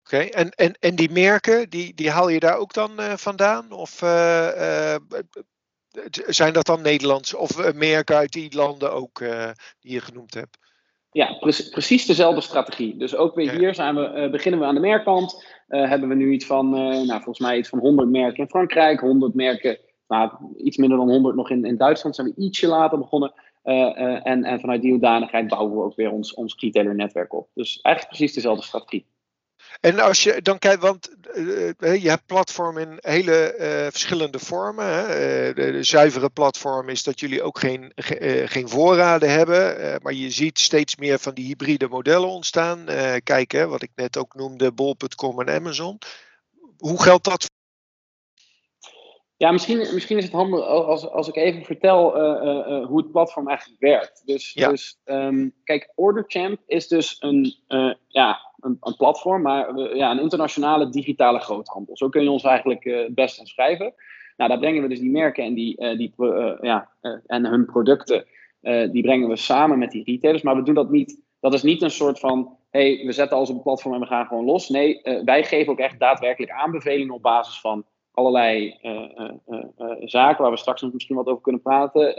Oké, 0.04 0.16
okay. 0.16 0.30
en, 0.30 0.50
en, 0.50 0.74
en 0.80 0.96
die 0.96 1.12
merken, 1.12 1.70
die, 1.70 1.94
die 1.94 2.10
haal 2.10 2.30
je 2.30 2.40
daar 2.40 2.58
ook 2.58 2.74
dan 2.74 2.92
vandaan? 3.00 3.72
Of 3.72 3.92
zijn 6.28 6.54
dat 6.54 6.66
dan 6.66 6.82
Nederlands 6.82 7.34
of 7.34 7.74
merken 7.74 8.16
uit 8.16 8.32
die 8.32 8.56
landen 8.56 8.92
ook 8.92 9.20
die 9.80 9.92
je 9.92 10.02
genoemd 10.02 10.34
hebt? 10.34 10.58
Ja, 11.12 11.34
pre 11.34 11.70
precies 11.72 12.06
dezelfde 12.06 12.42
strategie. 12.42 12.98
Dus 12.98 13.16
ook 13.16 13.36
weer 13.36 13.52
hier 13.52 13.76
zijn 13.76 13.96
we, 13.96 14.28
beginnen 14.32 14.60
we 14.60 14.66
aan 14.66 14.76
de 14.76 14.82
merkkant. 14.82 15.46
hebben 15.68 16.10
we 16.10 16.16
nu 16.16 16.32
iets 16.32 16.46
van, 16.46 16.70
nou, 16.70 17.08
volgens 17.08 17.40
mij 17.40 17.58
iets 17.58 17.70
van 17.70 17.80
100 17.80 18.10
merken 18.10 18.44
in 18.44 18.50
Frankrijk, 18.50 19.00
100 19.00 19.34
merken, 19.34 19.78
nou, 20.08 20.32
iets 20.58 20.78
minder 20.78 20.98
dan 20.98 21.10
100 21.10 21.36
nog 21.36 21.50
in, 21.50 21.66
in 21.66 21.78
Duitsland. 21.78 22.16
Zijn 22.16 22.28
we 22.28 22.42
ietsje 22.42 22.68
later 22.68 22.98
begonnen. 22.98 23.34
En, 23.66 24.44
en 24.44 24.60
vanuit 24.60 24.82
die 24.82 24.92
hoedanigheid 24.92 25.48
bouwen 25.48 25.78
we 25.78 25.84
ook 25.84 25.96
weer 25.96 26.12
ons, 26.12 26.34
ons 26.34 26.56
retailer 26.60 26.96
netwerk 26.96 27.34
op. 27.34 27.50
Dus 27.54 27.80
eigenlijk 27.82 28.16
precies 28.16 28.36
dezelfde 28.36 28.64
strategie. 28.64 29.06
En 29.82 30.00
als 30.00 30.24
je 30.24 30.42
dan 30.42 30.60
kijkt, 30.60 30.82
want 30.82 31.16
uh, 31.36 32.02
je 32.02 32.10
hebt 32.10 32.26
platform 32.26 32.78
in 32.78 32.98
hele 33.02 33.54
verschillende 33.92 34.40
vormen. 34.40 34.86
Hè? 34.86 35.54
De, 35.54 35.84
zuivere 35.84 36.30
platform 36.30 36.90
is 36.90 37.04
dat 37.04 37.20
jullie 37.20 37.44
ook 37.44 37.60
geen, 37.60 37.92
ge, 37.96 38.44
geen 38.46 38.70
voorraden 38.70 39.30
hebben. 39.30 40.00
maar 40.02 40.14
je 40.14 40.30
ziet 40.30 40.60
steeds 40.60 40.96
meer 40.96 41.20
van 41.20 41.34
die 41.34 41.46
hybride 41.46 41.88
modellen 41.88 42.30
ontstaan. 42.30 42.86
kijk, 43.24 43.52
hè, 43.52 43.68
wat 43.68 43.82
ik 43.82 43.92
net 43.96 44.18
ook 44.18 44.36
noemde, 44.36 44.72
bol.com 44.72 45.42
en 45.42 45.56
Amazon. 45.56 45.98
Hoe 46.78 47.02
geldt 47.02 47.24
dat 47.24 47.50
ja, 49.38 49.52
misschien, 49.52 49.78
misschien 49.78 50.18
is 50.18 50.24
het 50.24 50.34
handig 50.34 50.66
als, 50.66 51.10
als 51.10 51.28
ik 51.28 51.36
even 51.36 51.64
vertel 51.64 52.18
uh, 52.18 52.46
uh, 52.46 52.86
hoe 52.86 52.98
het 52.98 53.12
platform 53.12 53.48
eigenlijk 53.48 53.80
werkt. 53.80 54.22
Dus, 54.26 54.54
ja. 54.54 54.70
dus 54.70 55.00
um, 55.06 55.54
kijk, 55.64 55.92
OrderChamp 55.96 56.60
is 56.68 56.88
dus 56.88 57.18
een, 57.20 57.56
uh, 57.68 57.94
ja, 58.08 58.40
een, 58.60 58.78
een, 58.80 58.96
platform, 58.96 59.42
maar 59.42 59.80
ja, 59.96 60.12
een 60.12 60.20
internationale 60.20 60.90
digitale 60.90 61.40
groothandel. 61.40 61.98
Zo 61.98 62.10
kun 62.10 62.24
je 62.24 62.32
ons 62.32 62.44
eigenlijk 62.44 62.84
het 62.84 63.16
best 63.16 63.40
omschrijven. 63.40 63.94
Nou, 64.38 64.50
daar 64.50 64.60
brengen 64.60 64.82
we 64.82 64.88
dus 64.88 65.00
die 65.00 65.12
merken 65.12 65.44
en, 65.44 65.54
die, 65.54 65.98
die, 65.98 66.14
ja, 66.62 66.90
en 67.26 67.46
hun 67.46 67.66
producten, 67.66 68.26
die 68.92 69.02
brengen 69.02 69.30
we 69.30 69.36
samen 69.36 69.80
met 69.80 69.92
die 69.92 70.04
retailers. 70.04 70.44
Maar 70.44 70.56
we 70.56 70.64
doen 70.64 70.74
dat 70.76 70.92
niet, 70.92 71.22
dat 71.40 71.54
is 71.54 71.64
niet 71.64 71.82
een 71.82 71.92
soort 71.92 72.20
van, 72.20 72.58
hey, 72.70 73.04
we 73.06 73.12
zetten 73.12 73.38
alles 73.38 73.50
op 73.50 73.56
een 73.56 73.62
platform 73.62 73.94
en 73.94 74.00
we 74.00 74.06
gaan 74.06 74.26
gewoon 74.26 74.46
los. 74.46 74.70
Nee, 74.70 75.02
wij 75.26 75.44
geven 75.44 75.72
ook 75.72 75.80
echt 75.80 76.00
daadwerkelijk 76.00 76.52
aanbevelingen 76.52 77.14
op 77.14 77.22
basis 77.22 77.60
van 77.60 77.86
allerlei 78.16 78.78
uh, 78.82 79.32
uh, 79.48 79.64
zaken 80.00 80.42
waar 80.42 80.52
we 80.52 80.58
straks 80.58 80.82
nog 80.82 80.94
misschien 80.94 81.16
wat 81.16 81.28
over 81.28 81.42
kunnen 81.42 81.62
praten. 81.62 82.18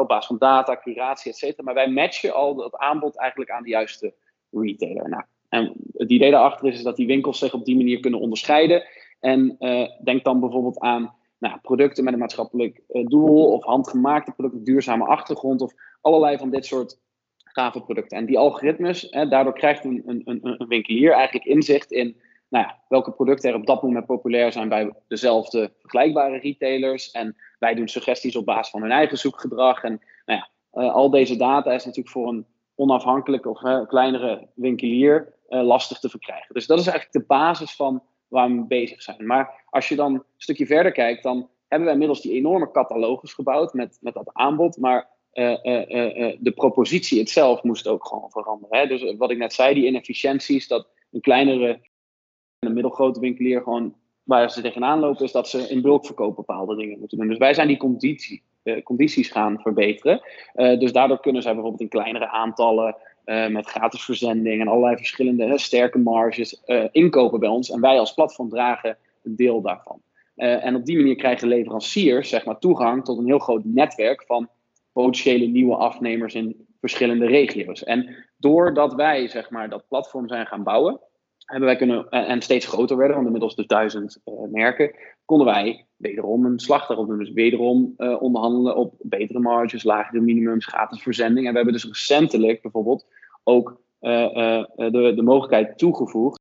op 0.00 0.08
basis 0.08 0.26
van 0.26 0.38
data, 0.38 0.76
curatie, 0.76 1.30
et 1.30 1.36
cetera. 1.36 1.62
Maar 1.62 1.74
wij 1.74 1.90
matchen 1.90 2.34
al 2.34 2.54
dat 2.54 2.76
aanbod 2.76 3.16
eigenlijk 3.16 3.50
aan 3.50 3.62
de 3.62 3.68
juiste 3.68 4.14
retailer. 4.50 5.08
Nou, 5.08 5.22
en 5.48 5.74
het 5.92 6.10
idee 6.10 6.30
daarachter 6.30 6.68
is, 6.68 6.74
is 6.74 6.82
dat 6.82 6.96
die 6.96 7.06
winkels 7.06 7.38
zich 7.38 7.54
op 7.54 7.64
die 7.64 7.76
manier 7.76 8.00
kunnen 8.00 8.20
onderscheiden. 8.20 8.84
En 9.20 9.56
denk 10.04 10.24
dan 10.24 10.40
bijvoorbeeld 10.40 10.78
aan 10.78 11.14
nou, 11.38 11.58
producten 11.62 12.04
met 12.04 12.12
een 12.12 12.18
maatschappelijk 12.18 12.82
doel 13.04 13.52
of 13.52 13.64
handgemaakte 13.64 14.32
producten, 14.32 14.64
duurzame 14.64 15.04
achtergrond 15.04 15.60
of 15.60 15.72
allerlei 16.00 16.38
van 16.38 16.50
dit 16.50 16.66
soort 16.66 16.98
gave 17.44 17.80
producten. 17.80 18.18
En 18.18 18.26
die 18.26 18.38
algoritmes, 18.38 19.10
daardoor 19.10 19.54
krijgt 19.54 19.84
een, 19.84 20.02
een, 20.06 20.38
een 20.42 20.68
winkelier 20.68 21.12
eigenlijk 21.12 21.46
inzicht 21.46 21.92
in 21.92 22.16
nou 22.50 22.64
ja, 22.64 22.78
welke 22.88 23.12
producten 23.12 23.50
er 23.50 23.56
op 23.56 23.66
dat 23.66 23.82
moment 23.82 24.06
populair 24.06 24.52
zijn 24.52 24.68
bij 24.68 24.92
dezelfde 25.08 25.72
vergelijkbare 25.78 26.38
retailers. 26.38 27.10
En 27.10 27.36
wij 27.58 27.74
doen 27.74 27.88
suggesties 27.88 28.36
op 28.36 28.44
basis 28.44 28.70
van 28.70 28.82
hun 28.82 28.90
eigen 28.90 29.18
zoekgedrag. 29.18 29.82
En 29.82 30.00
nou 30.26 30.38
ja, 30.38 30.48
uh, 30.82 30.94
al 30.94 31.10
deze 31.10 31.36
data 31.36 31.72
is 31.72 31.84
natuurlijk 31.84 32.14
voor 32.14 32.28
een 32.28 32.46
onafhankelijke 32.74 33.48
of 33.48 33.62
uh, 33.62 33.86
kleinere 33.86 34.48
winkelier 34.54 35.34
uh, 35.48 35.62
lastig 35.62 35.98
te 35.98 36.08
verkrijgen. 36.08 36.54
Dus 36.54 36.66
dat 36.66 36.78
is 36.78 36.86
eigenlijk 36.86 37.18
de 37.18 37.34
basis 37.34 37.76
van 37.76 38.02
waar 38.28 38.48
we 38.48 38.54
mee 38.54 38.64
bezig 38.64 39.02
zijn. 39.02 39.26
Maar 39.26 39.64
als 39.70 39.88
je 39.88 39.96
dan 39.96 40.14
een 40.14 40.22
stukje 40.36 40.66
verder 40.66 40.92
kijkt, 40.92 41.22
dan 41.22 41.48
hebben 41.68 41.86
we 41.88 41.92
inmiddels 41.92 42.20
die 42.20 42.32
enorme 42.32 42.70
catalogus 42.70 43.32
gebouwd 43.32 43.74
met, 43.74 43.98
met 44.00 44.14
dat 44.14 44.30
aanbod. 44.32 44.76
Maar 44.76 45.08
de 45.32 46.52
propositie 46.54 47.20
itself 47.20 47.62
moest 47.62 47.86
ook 47.86 48.06
gewoon 48.06 48.30
veranderen. 48.30 48.78
Hè? 48.78 48.86
Dus 48.86 49.16
wat 49.16 49.30
ik 49.30 49.38
net 49.38 49.52
zei, 49.52 49.74
die 49.74 49.86
inefficiënties, 49.86 50.68
dat 50.68 50.88
een 51.10 51.20
kleinere 51.20 51.80
een 52.60 52.72
middelgrote 52.72 53.20
winkelier 53.20 53.62
gewoon 53.62 53.94
waar 54.22 54.50
ze 54.50 54.60
tegenaan 54.60 54.98
lopen, 54.98 55.24
is 55.24 55.32
dat 55.32 55.48
ze 55.48 55.68
in 55.68 55.82
bulk 55.82 56.06
verkoop 56.06 56.36
bepaalde 56.36 56.76
dingen 56.76 56.98
moeten 56.98 57.18
doen. 57.18 57.28
Dus 57.28 57.38
wij 57.38 57.54
zijn 57.54 57.68
die 57.68 57.76
conditie, 57.76 58.42
uh, 58.62 58.82
condities 58.82 59.28
gaan 59.30 59.60
verbeteren. 59.60 60.20
Uh, 60.54 60.78
dus 60.78 60.92
daardoor 60.92 61.20
kunnen 61.20 61.42
zij 61.42 61.52
bijvoorbeeld 61.52 61.82
in 61.82 61.88
kleinere 61.88 62.28
aantallen 62.28 62.96
uh, 63.24 63.48
met 63.48 63.66
gratis 63.66 64.04
verzending 64.04 64.60
en 64.60 64.68
allerlei 64.68 64.96
verschillende 64.96 65.58
sterke 65.58 65.98
marges 65.98 66.62
inkopen 66.92 67.40
bij 67.40 67.48
ons. 67.48 67.70
En 67.70 67.80
wij 67.80 67.98
als 67.98 68.14
platform 68.14 68.48
dragen 68.48 68.96
een 69.22 69.36
deel 69.36 69.60
daarvan. 69.60 70.00
en 70.34 70.74
op 70.74 70.84
die 70.84 70.96
manier 70.96 71.16
krijgen 71.16 71.48
leveranciers 71.48 72.28
zeg 72.28 72.44
maar, 72.44 72.58
toegang 72.58 73.04
tot 73.04 73.18
een 73.18 73.26
heel 73.26 73.38
groot 73.38 73.64
netwerk 73.64 74.24
van 74.26 74.48
potentiële 74.92 75.46
nieuwe 75.46 75.76
afnemers 75.76 76.34
in 76.34 76.66
verschillende 76.80 77.26
regio's. 77.26 77.84
En 77.84 78.26
doordat 78.36 78.94
wij 78.94 79.28
zeg 79.28 79.50
maar, 79.50 79.68
dat 79.68 79.88
platform 79.88 80.28
zijn 80.28 80.46
gaan 80.46 80.62
bouwen, 80.62 81.00
hebben 81.50 81.68
wij 81.68 81.76
kunnen, 81.76 82.08
en 82.10 82.42
steeds 82.42 82.66
groter 82.66 82.96
werden, 82.96 83.14
want 83.14 83.26
inmiddels 83.26 83.54
dus 83.54 83.66
duizend 83.66 84.20
uh, 84.24 84.34
merken, 84.50 84.94
konden 85.24 85.46
wij 85.46 85.86
wederom 85.96 86.44
een 86.44 86.58
slag 86.58 86.86
daarop 86.86 87.06
doen. 87.06 87.18
Dus 87.18 87.32
wederom 87.32 87.94
uh, 87.96 88.22
onderhandelen 88.22 88.76
op 88.76 88.94
betere 88.98 89.38
marges, 89.38 89.82
lagere 89.82 90.20
minimums, 90.20 90.66
gratis 90.66 91.02
verzending. 91.02 91.46
En 91.46 91.50
we 91.50 91.56
hebben 91.56 91.74
dus 91.74 91.84
recentelijk 91.84 92.62
bijvoorbeeld 92.62 93.06
ook 93.44 93.82
de, 93.98 95.12
de 95.16 95.22
mogelijkheid 95.22 95.78
toegevoegd 95.78 96.40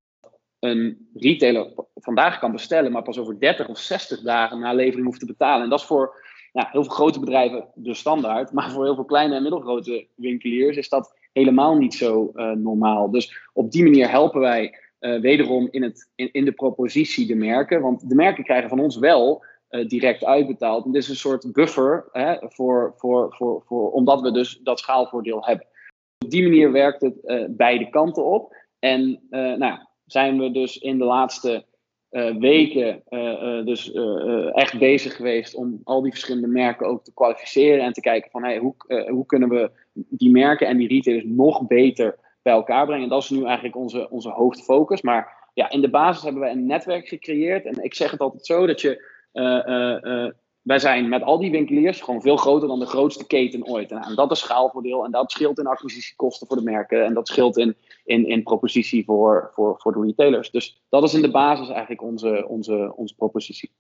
een 0.60 1.10
retailer 1.13 1.74
vandaag 1.96 2.39
kan 2.39 2.51
bestellen, 2.51 2.92
maar 2.92 3.04
pas 3.04 3.18
over 3.18 3.39
30 3.39 3.68
of 3.68 3.78
60 3.78 4.22
dagen 4.22 4.60
na 4.60 4.74
levering 4.74 5.06
hoeft 5.06 5.20
te 5.20 5.25
betalen. 5.25 5.63
En 5.63 5.70
dat 5.70 5.80
is 5.80 5.86
voor 5.86 6.28
heel 6.51 6.84
veel 6.84 6.94
grote 6.94 7.20
bedrijven 7.20 7.68
de 7.74 7.94
standaard, 7.94 8.51
maar 8.54 8.72
voor 8.72 8.84
heel 8.84 8.96
veel 8.96 9.06
kleine 9.06 9.36
en 9.36 9.42
middelgrote 9.42 10.08
winkeliers 10.16 10.78
is 10.78 10.89
dat 10.89 11.18
helemaal 11.34 11.75
niet 11.75 11.94
zo 11.94 12.32
normaal. 12.56 13.12
Dus 13.12 13.50
op 13.54 13.72
die 13.72 13.84
manier 13.84 14.10
helpen 14.10 14.39
wij 14.39 14.80
uh, 15.00 15.22
wederom 15.22 15.68
in, 15.72 15.84
het, 15.84 16.10
in, 16.15 16.46
de 16.46 16.51
propositie 16.51 17.27
de 17.27 17.36
merken. 17.36 17.82
Want 17.82 18.10
de 18.10 18.15
merken 18.15 18.44
krijgen 18.44 18.70
van 18.70 18.79
ons 18.79 18.98
wel 18.98 19.44
uh, 19.70 19.88
direct 19.88 20.25
uitbetaald. 20.25 20.86
En 20.86 20.91
dit 20.91 21.01
is 21.01 21.10
een 21.10 21.15
soort 21.15 21.51
buffer 21.51 22.10
hè, 22.12 22.36
voor, 22.39 22.94
voor, 22.98 23.36
voor, 23.36 23.63
voor, 23.65 23.91
omdat 23.91 24.22
we 24.22 24.32
dus 24.32 24.60
dat 24.63 24.79
schaalvoordeel 24.79 25.46
hebben. 25.46 25.65
Op 26.24 26.29
die 26.29 26.44
manier 26.44 26.72
werkt 26.72 27.01
het 27.01 27.15
uh, 27.24 27.46
beide 27.50 27.89
kanten 27.89 28.25
op. 28.25 28.56
En 28.79 29.22
nou, 29.29 29.79
zijn 30.06 30.39
we 30.39 30.51
dus 30.51 30.77
in 30.77 30.98
de 30.98 31.03
laatste 31.03 31.65
weken 32.39 33.03
dus 33.65 33.91
echt 34.53 34.79
bezig 34.79 35.15
geweest 35.15 35.56
om 35.56 35.82
al 35.84 36.01
die 36.01 36.12
verschillende 36.12 36.48
merken 36.48 36.88
ook 36.88 37.03
te 37.03 37.13
kwalificeren 37.13 37.84
en 37.84 37.94
te 37.94 38.01
kijken 38.01 38.32
van 38.32 38.58
hoe, 38.58 38.75
hoe 39.10 39.25
kunnen 39.25 39.50
we 39.50 39.72
die 39.94 40.32
merken 40.32 40.68
en 40.68 40.77
die 40.77 40.88
retailers 40.88 41.25
nog 41.27 41.68
beter 41.68 42.18
elkaar 42.51 42.86
brengen. 42.86 43.03
En 43.03 43.10
dat 43.10 43.24
is 43.24 43.29
nu 43.29 43.44
eigenlijk 43.46 43.75
onze, 43.75 44.10
onze 44.10 44.29
hoofdfocus. 44.29 45.01
Maar 45.01 45.50
ja, 45.53 45.70
in 45.70 45.82
de 45.82 45.89
basis 45.89 46.24
hebben 46.24 46.41
we 46.41 46.50
een 46.50 46.65
netwerk 46.65 47.08
gecreëerd. 47.08 47.65
En 47.65 47.84
ik 47.84 47.94
zeg 47.94 48.12
het 48.12 48.20
altijd 48.20 48.46
zo 48.46 48.65
dat 48.65 48.82
je. 48.82 49.18
Uh, 49.34 50.03
uh, 50.03 50.32
wij 50.62 50.79
zijn 50.79 51.10
met 51.10 51.24
al 51.24 51.38
die 51.38 51.51
winkeliers 51.51 52.01
gewoon 52.01 52.22
veel 52.22 52.38
groter 52.38 52.68
dan 52.68 52.79
de 52.79 52.86
grootste 52.86 53.27
keten 53.27 53.68
ooit. 53.68 53.91
En, 53.91 54.15
dat 54.15 54.32
is 54.32 54.39
schaalvoordeel. 54.39 55.06
En 55.06 55.12
dat 55.12 55.32
scheelt 55.32 55.60
in 55.60 55.68
acquisitiekosten 55.68 56.48
voor 56.48 56.58
de 56.58 56.63
merken. 56.63 57.06
En 57.06 57.13
dat 57.13 57.27
scheelt 57.27 57.58
in, 57.58 57.75
in, 58.03 58.27
in 58.27 58.44
propositie 58.44 59.06
voor, 59.06 59.51
voor, 59.53 59.75
voor 59.77 59.91
de 59.91 60.01
retailers. 60.01 60.51
Dus 60.51 60.82
dat 60.89 61.03
is 61.03 61.13
in 61.13 61.22
de 61.22 61.32
basis 61.32 61.70
eigenlijk 61.70 62.01
onze, 62.01 62.46
onze, 62.48 62.94
onze 62.96 63.15
propositie. 63.15 63.72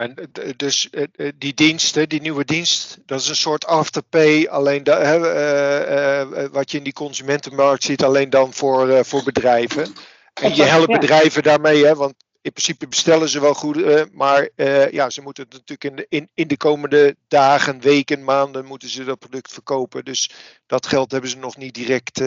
En 0.00 0.14
dus 0.56 0.90
die 1.38 1.54
dienst, 1.54 2.10
die 2.10 2.20
nieuwe 2.20 2.44
dienst, 2.44 2.98
dat 3.06 3.20
is 3.20 3.28
een 3.28 3.36
soort 3.36 3.66
afterpay, 3.66 4.46
alleen 4.46 4.88
uh, 4.88 5.14
uh, 5.14 6.46
wat 6.52 6.70
je 6.70 6.76
in 6.78 6.84
die 6.84 6.92
consumentenmarkt 6.92 7.82
ziet, 7.82 8.04
alleen 8.04 8.30
dan 8.30 8.52
voor, 8.52 8.88
uh, 8.88 9.00
voor 9.02 9.22
bedrijven. 9.22 9.92
En 10.34 10.54
je 10.54 10.62
helpt 10.62 10.92
bedrijven 11.00 11.42
daarmee, 11.42 11.84
hè, 11.84 11.94
want 11.94 12.14
in 12.42 12.52
principe 12.52 12.88
bestellen 12.88 13.28
ze 13.28 13.40
wel 13.40 13.54
goed, 13.54 14.12
maar 14.12 14.48
ja, 14.90 15.10
ze 15.10 15.22
moeten 15.22 15.42
het 15.42 15.52
natuurlijk 15.52 15.84
in 15.84 15.96
de, 15.96 16.06
in, 16.08 16.30
in 16.34 16.48
de 16.48 16.56
komende 16.56 17.16
dagen, 17.28 17.80
weken, 17.80 18.24
maanden 18.24 18.64
moeten 18.64 18.88
ze 18.88 19.04
dat 19.04 19.18
product 19.18 19.52
verkopen. 19.52 20.04
Dus 20.04 20.30
dat 20.66 20.86
geld 20.86 21.12
hebben 21.12 21.30
ze 21.30 21.38
nog 21.38 21.56
niet 21.56 21.74
direct 21.74 22.22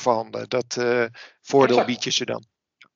voorhanden. 0.00 0.48
Dat 0.48 0.76
voordeel 1.40 1.84
bied 1.84 2.04
je 2.04 2.10
ze 2.10 2.24
dan. 2.24 2.44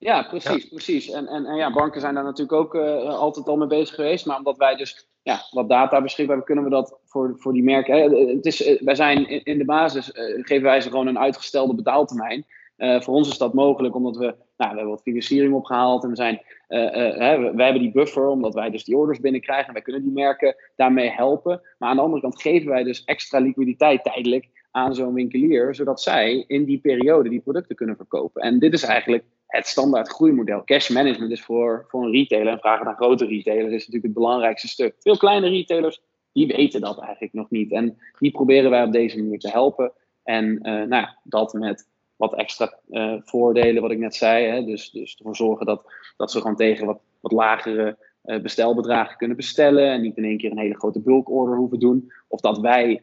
Ja, 0.05 0.23
precies, 0.23 0.69
precies. 0.69 1.11
En, 1.11 1.27
en, 1.27 1.47
en 1.47 1.57
ja, 1.57 1.73
banken 1.73 2.01
zijn 2.01 2.15
daar 2.15 2.25
natuurlijk 2.25 2.53
ook 2.53 2.75
uh, 2.75 3.09
altijd 3.19 3.49
al 3.49 3.57
mee 3.57 3.69
bezig 3.69 3.95
geweest. 3.95 4.27
Maar 4.27 4.37
omdat 4.37 4.57
wij 4.57 4.77
dus 4.77 5.09
ja, 5.23 5.41
wat 5.51 5.69
data 5.69 6.03
beschikbaar 6.03 6.37
hebben, 6.37 6.55
kunnen 6.55 6.65
we 6.65 6.71
dat 6.71 6.99
voor, 7.05 7.35
voor 7.37 7.53
die 7.53 7.63
merken. 7.63 7.95
Hè, 7.95 8.27
het 8.35 8.47
is, 8.47 8.63
eh, 8.63 8.83
wij 8.83 8.95
zijn 8.95 9.29
in, 9.29 9.45
in 9.45 9.59
de 9.59 9.65
basis, 9.65 10.13
uh, 10.15 10.45
geven 10.45 10.63
wij 10.63 10.81
ze 10.81 10.91
gewoon 10.91 11.07
een 11.07 11.19
uitgestelde 11.19 11.75
betaaltermijn. 11.75 12.47
Uh, 12.77 13.01
voor 13.01 13.15
ons 13.15 13.29
is 13.29 13.39
dat 13.39 13.55
mogelijk 13.55 13.95
omdat 13.95 14.17
we, 14.17 14.25
nou, 14.57 14.71
we 14.71 14.77
hebben 14.77 14.89
wat 14.89 15.03
financiering 15.03 15.55
opgehaald 15.55 16.03
en 16.03 16.11
we 16.11 16.17
zijn, 16.17 16.43
hè, 16.69 17.55
wij 17.55 17.65
hebben 17.65 17.83
die 17.83 17.93
buffer 17.93 18.27
omdat 18.27 18.55
wij 18.55 18.71
dus 18.71 18.85
die 18.85 18.97
orders 18.97 19.21
binnenkrijgen 19.21 19.67
en 19.67 19.73
wij 19.73 19.83
kunnen 19.83 20.03
die 20.03 20.13
merken 20.13 20.57
daarmee 20.77 21.11
helpen. 21.11 21.61
Maar 21.79 21.89
aan 21.89 21.97
de 21.97 22.03
andere 22.03 22.21
kant 22.21 22.43
geven 22.43 22.71
wij 22.71 22.83
dus 22.83 23.05
extra 23.05 23.39
liquiditeit 23.39 24.05
tijdelijk 24.05 24.49
aan 24.75 24.95
zo'n 24.95 25.15
winkelier, 25.15 25.75
zodat 25.75 26.01
zij 26.01 26.45
in 26.47 26.65
die 26.65 26.79
periode 26.79 27.29
die 27.29 27.41
producten 27.41 27.77
kunnen 27.77 27.97
verkopen. 27.97 28.43
En 28.43 28.59
dit 28.59 28.73
is 28.73 28.83
eigenlijk 28.83 29.25
het 29.47 29.67
standaard 29.67 30.09
groeimodel. 30.09 30.65
Cash 30.65 30.89
management 30.89 31.31
is 31.31 31.43
voor, 31.43 31.85
voor 31.89 32.05
een 32.05 32.11
retailer, 32.11 32.53
en 32.53 32.59
vragen 32.59 32.85
naar 32.85 32.95
grote 32.95 33.27
retailers, 33.27 33.67
is 33.67 33.87
natuurlijk 33.87 34.05
het 34.05 34.15
belangrijkste 34.15 34.69
stuk. 34.69 34.95
Veel 34.99 35.17
kleine 35.17 35.49
retailers, 35.49 36.01
die 36.33 36.47
weten 36.47 36.81
dat 36.81 36.99
eigenlijk 36.99 37.33
nog 37.33 37.51
niet. 37.51 37.73
En 37.73 37.99
die 38.19 38.31
proberen 38.31 38.71
wij 38.71 38.85
op 38.85 38.93
deze 38.93 39.23
manier 39.23 39.39
te 39.39 39.51
helpen. 39.51 39.93
En 40.23 40.45
uh, 40.47 40.63
nou 40.63 40.89
ja, 40.89 41.19
dat 41.23 41.53
met 41.53 41.89
wat 42.17 42.35
extra 42.35 42.79
uh, 42.91 43.15
voordelen, 43.25 43.83
wat 43.83 43.91
ik 43.91 43.99
net 43.99 44.15
zei. 44.15 44.47
Hè? 44.47 44.65
Dus, 44.65 44.91
dus 44.91 45.17
ervoor 45.17 45.37
zorgen 45.37 45.67
dat, 45.67 45.93
dat 46.17 46.31
ze 46.31 46.41
gewoon 46.41 46.57
tegen 46.57 46.87
wat, 46.87 47.01
wat 47.21 47.33
lagere 47.33 47.99
uh, 48.25 48.41
bestelbedragen 48.41 49.17
kunnen 49.17 49.37
bestellen. 49.37 49.91
En 49.91 50.01
niet 50.01 50.17
in 50.17 50.25
één 50.25 50.39
keer 50.39 50.51
een 50.51 50.59
hele 50.59 50.79
grote 50.79 51.01
bulkorder 51.01 51.57
hoeven 51.57 51.79
doen. 51.79 52.13
Of 52.29 52.41
dat 52.41 52.59
wij 52.59 53.03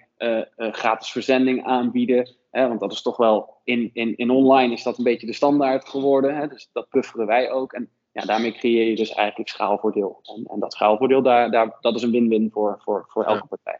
gratis 0.57 1.11
verzending 1.11 1.65
aanbieden. 1.65 2.35
Hè, 2.51 2.67
want 2.67 2.79
dat 2.79 2.91
is 2.91 3.01
toch 3.01 3.17
wel 3.17 3.57
in, 3.63 3.89
in, 3.93 4.17
in 4.17 4.29
online 4.29 4.73
is 4.73 4.83
dat 4.83 4.97
een 4.97 5.03
beetje 5.03 5.27
de 5.27 5.33
standaard 5.33 5.89
geworden. 5.89 6.35
Hè, 6.35 6.47
dus 6.47 6.69
dat 6.73 6.89
pufferen 6.89 7.25
wij 7.25 7.51
ook. 7.51 7.73
En 7.73 7.89
ja, 8.11 8.25
daarmee 8.25 8.51
creëer 8.51 8.89
je 8.89 8.95
dus 8.95 9.13
eigenlijk 9.13 9.49
schaalvoordeel. 9.49 10.19
En, 10.23 10.45
en 10.53 10.59
dat 10.59 10.73
schaalvoordeel, 10.73 11.21
daar, 11.21 11.51
daar, 11.51 11.77
dat 11.79 11.95
is 11.95 12.01
een 12.01 12.11
win-win 12.11 12.49
voor, 12.53 12.79
voor, 12.83 13.05
voor 13.07 13.23
elke 13.23 13.47
partij. 13.47 13.79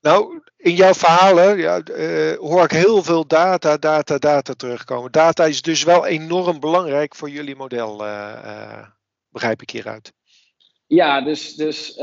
Nou, 0.00 0.42
in 0.56 0.74
jouw 0.74 0.94
verhalen 0.94 1.58
ja, 1.58 1.80
uh, 1.90 2.38
hoor 2.38 2.64
ik 2.64 2.70
heel 2.70 3.02
veel 3.02 3.26
data, 3.26 3.76
data, 3.76 4.18
data 4.18 4.54
terugkomen. 4.54 5.12
Data 5.12 5.44
is 5.44 5.62
dus 5.62 5.82
wel 5.82 6.06
enorm 6.06 6.60
belangrijk 6.60 7.14
voor 7.14 7.30
jullie 7.30 7.56
model, 7.56 8.04
uh, 8.04 8.42
uh, 8.44 8.86
begrijp 9.28 9.62
ik 9.62 9.70
hieruit. 9.70 10.12
Ja, 10.86 11.20
dus, 11.20 11.54
dus 11.54 11.98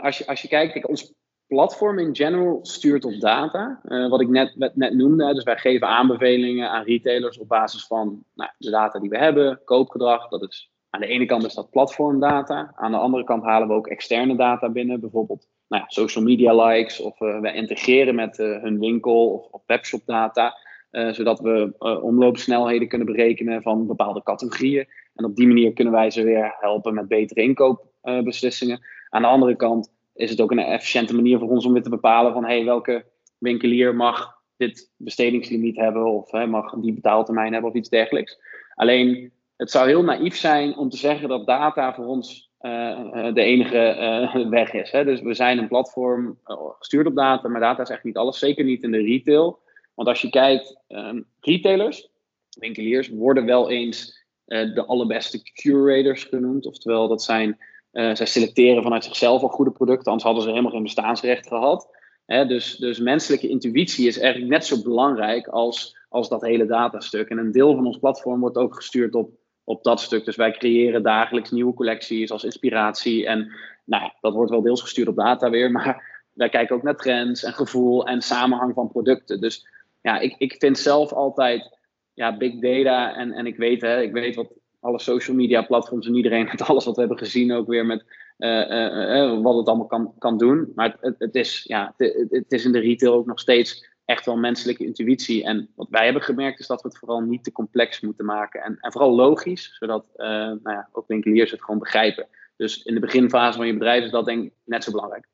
als, 0.00 0.18
je, 0.18 0.26
als 0.26 0.42
je 0.42 0.48
kijkt, 0.48 0.86
ons 0.86 1.12
platform 1.50 1.98
in 1.98 2.16
general 2.16 2.58
stuurt 2.62 3.04
op 3.04 3.20
data. 3.20 3.80
wat 4.08 4.20
ik 4.20 4.28
net, 4.28 4.72
net 4.74 4.94
noemde, 4.94 5.34
dus 5.34 5.44
wij 5.44 5.56
geven 5.56 5.88
aanbevelingen 5.88 6.70
aan 6.70 6.84
retailers 6.84 7.38
op 7.38 7.48
basis 7.48 7.86
van 7.86 8.24
nou, 8.34 8.50
de 8.58 8.70
data 8.70 8.98
die 8.98 9.10
we 9.10 9.18
hebben, 9.18 9.60
koopgedrag, 9.64 10.28
dat 10.28 10.42
is 10.42 10.70
aan 10.90 11.00
de 11.00 11.06
ene 11.06 11.26
kant 11.26 11.44
is 11.44 11.54
dat 11.54 11.70
platformdata. 11.70 12.72
Aan 12.74 12.90
de 12.90 12.96
andere 12.96 13.24
kant 13.24 13.44
halen 13.44 13.68
we 13.68 13.74
ook 13.74 13.86
externe 13.86 14.36
data 14.36 14.68
binnen. 14.68 15.00
Bijvoorbeeld 15.00 15.48
nou 15.68 15.84
social 15.86 16.24
media 16.24 16.66
likes. 16.66 17.00
Of 17.00 17.20
uh, 17.20 17.40
we 17.40 17.52
integreren 17.52 18.14
met 18.14 18.38
uh, 18.38 18.62
hun 18.62 18.78
winkel 18.78 19.32
of, 19.32 19.46
of 19.50 19.62
webshop 19.66 20.02
data. 20.04 20.56
Zodat 20.90 21.40
we 21.40 21.74
omloopsnelheden 22.02 22.88
kunnen 22.88 23.06
berekenen 23.06 23.62
van 23.62 23.86
bepaalde 23.86 24.22
categorieën. 24.22 24.86
En 25.14 25.24
op 25.24 25.36
die 25.36 25.46
manier 25.46 25.72
kunnen 25.72 25.92
wij 25.92 26.10
ze 26.10 26.22
weer 26.22 26.56
helpen 26.60 26.94
met 26.94 27.08
betere 27.08 27.42
inkoopbeslissingen. 27.42 28.80
Aan 29.08 29.22
de 29.22 29.28
andere 29.28 29.56
kant 29.56 29.92
is 30.20 30.30
het 30.30 30.40
ook 30.40 30.50
een 30.50 30.58
efficiënte 30.58 31.14
manier 31.14 31.38
voor 31.38 31.48
ons 31.48 31.66
om 31.66 31.72
weer 31.72 31.82
te 31.82 31.88
bepalen 31.88 32.32
van 32.32 32.44
hey, 32.44 32.64
welke 32.64 33.04
winkelier 33.38 33.94
mag 33.94 34.38
dit 34.56 34.90
bestedingslimiet 34.96 35.76
hebben 35.76 36.04
of 36.04 36.32
mag 36.32 36.74
die 36.74 36.92
betaaltermijn 36.92 37.52
hebben 37.52 37.70
of 37.70 37.76
iets 37.76 37.88
dergelijks. 37.88 38.38
Alleen 38.74 39.32
het 39.56 39.70
zou 39.70 39.88
heel 39.88 40.02
naïef 40.02 40.36
zijn 40.36 40.76
om 40.76 40.88
te 40.88 40.96
zeggen 40.96 41.28
dat 41.28 41.46
data 41.46 41.94
voor 41.94 42.06
ons 42.06 42.50
uh, 42.60 43.34
de 43.34 43.42
enige 43.42 43.96
uh, 44.34 44.48
weg 44.60 44.72
is. 44.72 44.90
Hè? 44.90 45.04
Dus 45.04 45.20
we 45.20 45.34
zijn 45.34 45.58
een 45.58 45.68
platform 45.68 46.38
gestuurd 46.78 47.06
op 47.06 47.14
data, 47.16 47.48
maar 47.48 47.60
data 47.60 47.82
is 47.82 47.88
echt 47.88 48.04
niet 48.04 48.16
alles. 48.16 48.38
Zeker 48.38 48.64
niet 48.64 48.82
in 48.82 48.90
de 48.90 49.02
retail. 49.02 49.58
Want 49.94 50.08
als 50.08 50.22
je 50.22 50.30
kijkt, 50.30 50.76
um, 50.88 51.26
retailers, 51.40 52.10
winkeliers, 52.58 53.08
worden 53.08 53.44
wel 53.44 53.70
eens 53.70 54.18
de 54.44 54.84
allerbeste 54.86 55.42
curators 55.42 56.24
genoemd. 56.24 56.66
Oftewel, 56.66 57.08
dat 57.08 57.22
zijn, 57.22 57.58
zij 57.92 58.26
selecteren 58.26 58.82
vanuit 58.82 59.04
zichzelf 59.04 59.42
al 59.42 59.48
goede 59.48 59.70
producten, 59.70 60.06
anders 60.06 60.24
hadden 60.24 60.42
ze 60.42 60.48
helemaal 60.48 60.72
geen 60.72 60.82
bestaansrecht 60.82 61.48
gehad. 61.48 61.88
Hè? 62.26 62.46
Dus, 62.46 62.76
dus 62.76 62.98
menselijke 62.98 63.48
intuïtie 63.48 64.06
is 64.06 64.18
eigenlijk 64.18 64.52
net 64.52 64.66
zo 64.66 64.82
belangrijk 64.82 65.48
als, 65.48 65.96
als 66.08 66.28
dat 66.28 66.42
hele 66.42 66.66
datastuk. 66.66 67.28
En 67.28 67.38
een 67.38 67.52
deel 67.52 67.74
van 67.74 67.86
ons 67.86 67.98
platform 67.98 68.40
wordt 68.40 68.56
ook 68.56 68.74
gestuurd 68.74 69.14
op 69.14 69.30
op 69.70 69.82
dat 69.82 70.00
stuk. 70.00 70.24
Dus 70.24 70.36
wij 70.36 70.52
creëren 70.52 71.02
dagelijks 71.02 71.50
nieuwe 71.50 71.74
collecties 71.74 72.30
als 72.30 72.44
inspiratie. 72.44 73.26
En 73.26 73.52
nou 73.84 74.10
dat 74.20 74.34
wordt 74.34 74.50
wel 74.50 74.62
deels 74.62 74.82
gestuurd 74.82 75.08
op 75.08 75.16
data 75.16 75.50
weer, 75.50 75.70
maar 75.76 76.24
wij 76.32 76.48
kijken 76.48 76.76
ook 76.76 76.82
naar 76.82 76.96
trends 76.96 77.42
en 77.42 77.52
gevoel 77.52 78.06
en 78.06 78.22
samenhang 78.22 78.74
van 78.74 78.88
producten. 78.88 79.40
Dus 79.40 79.66
ja, 80.00 80.18
ik, 80.18 80.34
ik 80.38 80.54
vind 80.58 80.78
zelf 80.78 81.12
altijd 81.12 81.78
ja, 82.14 82.36
big 82.36 82.58
data 82.58 83.14
en, 83.14 83.32
en 83.32 83.46
ik 83.46 83.56
weet, 83.56 83.80
hè, 83.80 84.02
ik 84.02 84.12
weet 84.12 84.34
wat 84.34 84.52
alle 84.80 85.00
social 85.00 85.36
media 85.36 85.62
platforms 85.62 86.06
en 86.06 86.14
iedereen 86.14 86.44
met 86.50 86.62
alles 86.62 86.84
wat 86.84 86.94
we 86.94 87.00
hebben 87.00 87.18
gezien 87.18 87.52
ook 87.52 87.66
weer 87.66 87.86
met 87.86 88.04
uh, 88.38 88.70
uh, 88.70 89.42
wat 89.42 89.56
het 89.56 89.66
allemaal 89.66 89.86
kan, 89.86 90.14
kan 90.18 90.38
doen. 90.38 90.72
Maar 90.74 90.96
het, 91.00 91.14
het, 91.18 91.34
is, 91.34 91.64
ja, 91.66 91.94
het, 91.96 92.28
het, 92.30 92.52
is 92.52 92.64
in 92.64 92.72
de 92.72 92.78
retail 92.78 93.12
ook 93.12 93.26
nog 93.26 93.40
steeds 93.40 93.88
echt 94.04 94.26
wel 94.26 94.36
menselijke 94.36 94.84
intuïtie. 94.84 95.44
En 95.44 95.68
wat 95.74 95.86
wij 95.90 96.04
hebben 96.04 96.22
gemerkt 96.22 96.60
is 96.60 96.66
dat 96.66 96.82
we 96.82 96.88
het 96.88 96.98
vooral 96.98 97.20
niet 97.20 97.44
te 97.44 97.52
complex 97.52 98.00
moeten 98.00 98.24
maken. 98.24 98.62
En, 98.62 98.78
en 98.80 98.92
vooral 98.92 99.14
logisch, 99.14 99.76
zodat 99.78 100.04
nou 100.16 100.60
ja, 100.62 100.88
ook 100.92 101.08
winkeliers 101.08 101.50
het 101.50 101.62
gewoon 101.64 101.80
begrijpen. 101.80 102.26
Dus 102.56 102.82
in 102.82 102.94
de 102.94 103.00
beginfase 103.00 103.56
van 103.56 103.66
je 103.66 103.72
bedrijf 103.72 104.04
is 104.04 104.10
dat 104.10 104.24
denk 104.24 104.44
ik 104.44 104.52
net 104.64 104.84
zo 104.84 104.90
belangrijk. 104.90 105.26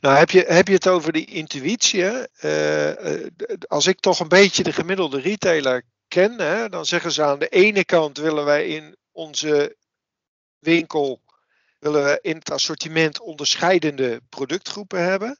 Nou, 0.00 0.16
heb 0.16 0.30
je, 0.30 0.44
heb 0.46 0.68
je 0.68 0.74
het 0.74 0.88
over 0.88 1.12
die 1.12 1.26
intuïtie? 1.26 2.04
Als 3.66 3.86
ik 3.86 4.00
toch 4.00 4.20
een 4.20 4.28
beetje 4.28 4.62
de 4.62 4.72
gemiddelde 4.72 5.20
retailer 5.20 5.82
ken, 6.08 6.40
hè, 6.40 6.68
dan 6.68 6.86
zeggen 6.86 7.12
ze 7.12 7.22
aan 7.22 7.38
de 7.38 7.48
ene 7.48 7.84
kant 7.84 8.18
willen 8.18 8.44
wij 8.44 8.66
in 8.66 8.96
onze 9.12 9.76
winkel 10.58 11.22
willen 11.78 12.04
we 12.04 12.18
in 12.22 12.36
het 12.36 12.50
assortiment 12.50 13.20
onderscheidende 13.20 14.20
productgroepen 14.28 15.04
hebben. 15.04 15.38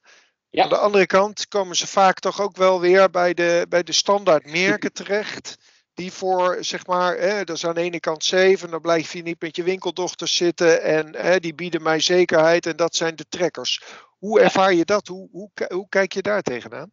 Ja. 0.51 0.63
Aan 0.63 0.69
de 0.69 0.77
andere 0.77 1.07
kant 1.07 1.49
komen 1.49 1.77
ze 1.77 1.87
vaak 1.87 2.19
toch 2.19 2.41
ook 2.41 2.57
wel 2.57 2.81
weer 2.81 3.11
bij 3.11 3.35
de, 3.35 3.67
bij 3.69 3.83
de 3.83 3.93
standaard 3.93 4.47
merken 4.47 4.93
terecht. 5.03 5.57
Die 5.95 6.13
voor, 6.13 6.57
zeg 6.61 6.87
maar, 6.87 7.17
hè, 7.17 7.45
dat 7.45 7.57
is 7.57 7.67
aan 7.67 7.75
de 7.75 7.81
ene 7.81 8.01
kant 8.01 8.25
safe 8.25 8.59
en 8.65 8.71
dan 8.71 8.81
blijf 8.81 9.13
je 9.13 9.23
niet 9.23 9.41
met 9.41 9.57
je 9.57 9.63
winkeldochters 9.63 10.35
zitten 10.35 10.83
en 10.83 11.17
hè, 11.17 11.41
die 11.41 11.55
bieden 11.55 11.83
mij 11.83 12.01
zekerheid 12.01 12.67
en 12.67 12.77
dat 12.77 12.97
zijn 12.97 13.17
de 13.17 13.27
trekkers. 13.29 13.83
Hoe 14.19 14.41
ervaar 14.41 14.75
je 14.75 14.85
dat? 14.85 15.07
Hoe, 15.07 15.29
hoe, 15.31 15.51
hoe 15.69 15.89
kijk 15.89 16.13
je 16.13 16.23
daar 16.23 16.43
tegenaan? 16.43 16.93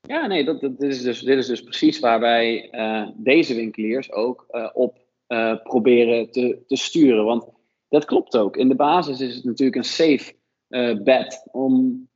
Ja, 0.00 0.26
nee, 0.26 0.44
dat, 0.44 0.60
dat, 0.60 0.78
dit, 0.78 0.90
is 0.90 1.02
dus, 1.02 1.20
dit 1.20 1.38
is 1.38 1.46
dus 1.46 1.62
precies 1.62 1.98
waar 1.98 2.20
wij 2.20 2.68
uh, 2.72 3.08
deze 3.14 3.54
winkeliers 3.54 4.12
ook 4.12 4.46
uh, 4.50 4.68
op 4.72 4.98
uh, 5.28 5.54
proberen 5.62 6.30
te, 6.30 6.58
te 6.66 6.76
sturen. 6.76 7.24
Want 7.24 7.48
dat 7.88 8.04
klopt 8.04 8.36
ook. 8.36 8.56
In 8.56 8.68
de 8.68 8.74
basis 8.74 9.20
is 9.20 9.34
het 9.34 9.44
natuurlijk 9.44 9.76
een 9.76 9.84
safe 9.84 10.34
bet 11.02 11.48
om 11.52 12.08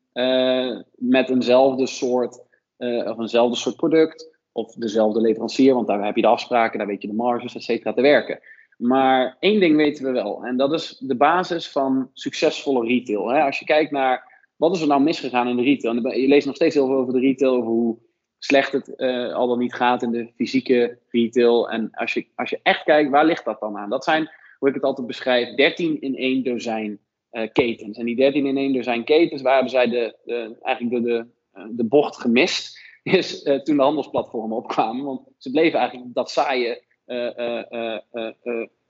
met 0.94 1.31
eenzelfde 1.31 1.87
soort, 1.87 2.40
of 2.79 3.18
eenzelfde 3.18 3.57
soort 3.57 3.77
product 3.77 4.38
of 4.53 4.75
dezelfde 4.75 5.20
leverancier, 5.20 5.75
want 5.75 5.87
daar 5.87 6.05
heb 6.05 6.16
je 6.16 6.23
de 6.23 6.29
afspraken, 6.29 6.79
daar 6.79 6.87
weet 6.87 7.03
je 7.03 7.09
de 7.09 7.14
marges, 7.14 7.55
et 7.55 7.62
cetera, 7.62 7.92
te 7.92 8.01
werken. 8.01 8.40
Maar 8.77 9.37
één 9.40 9.61
ding 9.61 9.77
weten 9.77 10.05
we 10.05 10.11
wel, 10.11 10.44
en 10.44 10.57
dat 10.57 10.73
is 10.73 10.97
de 10.99 11.16
basis 11.16 11.70
van 11.70 12.11
succesvolle 12.12 12.87
retail. 12.87 13.29
Hè? 13.29 13.40
Als 13.42 13.59
je 13.59 13.64
kijkt 13.64 13.90
naar 13.90 14.34
wat 14.64 14.74
is 14.74 14.81
er 14.81 14.88
nou 14.88 15.03
misgegaan 15.03 15.48
in 15.48 15.57
de 15.57 15.62
retail, 15.62 15.96
en 15.96 16.20
je 16.20 16.29
leest 16.29 16.46
nog 16.46 16.55
steeds 16.55 16.74
heel 16.74 16.87
veel 16.87 16.96
over 16.96 17.12
de 17.12 17.20
retail, 17.20 17.53
over 17.53 17.70
hoe 17.70 17.98
slecht 18.38 18.72
het 18.72 18.92
uh, 18.96 19.35
al 19.35 19.48
dan 19.48 19.59
niet 19.59 19.74
gaat 19.74 20.03
in 20.03 20.11
de 20.11 20.31
fysieke 20.35 20.98
retail. 21.09 21.70
En 21.70 21.90
als 21.92 22.14
je, 22.14 22.27
als 22.35 22.50
je 22.50 22.61
echt 22.62 22.83
kijkt, 22.83 23.11
waar 23.11 23.24
ligt 23.24 23.44
dat 23.44 23.61
dan 23.61 23.77
aan? 23.77 23.90
Dat 23.90 24.05
zijn, 24.05 24.31
hoe 24.59 24.68
ik 24.68 24.74
het 24.74 24.85
altijd 24.85 25.07
beschrijf, 25.07 25.55
13 25.55 26.00
in 26.00 26.16
één 26.16 26.44
dozijn 26.44 26.98
uh, 27.33 27.48
ketens. 27.53 27.98
En 27.98 28.05
die 28.05 28.16
13 28.16 28.46
in 28.46 28.57
1 28.57 28.85
zijn 28.85 29.05
ketens, 29.05 29.42
waar 29.42 29.53
hebben 29.55 29.70
zij 29.70 29.88
de, 29.88 30.16
eigenlijk 30.62 31.05
de, 31.05 31.11
de, 31.11 31.27
eh, 31.53 31.64
de 31.70 31.85
bocht 31.85 32.20
gemist, 32.20 32.79
is 33.03 33.42
toen 33.42 33.77
de 33.77 33.83
handelsplatformen 33.83 34.57
opkwamen. 34.57 35.05
Want 35.05 35.29
ze 35.38 35.50
bleven 35.50 35.79
eigenlijk 35.79 36.14
dat 36.14 36.31
saaie, 36.31 36.83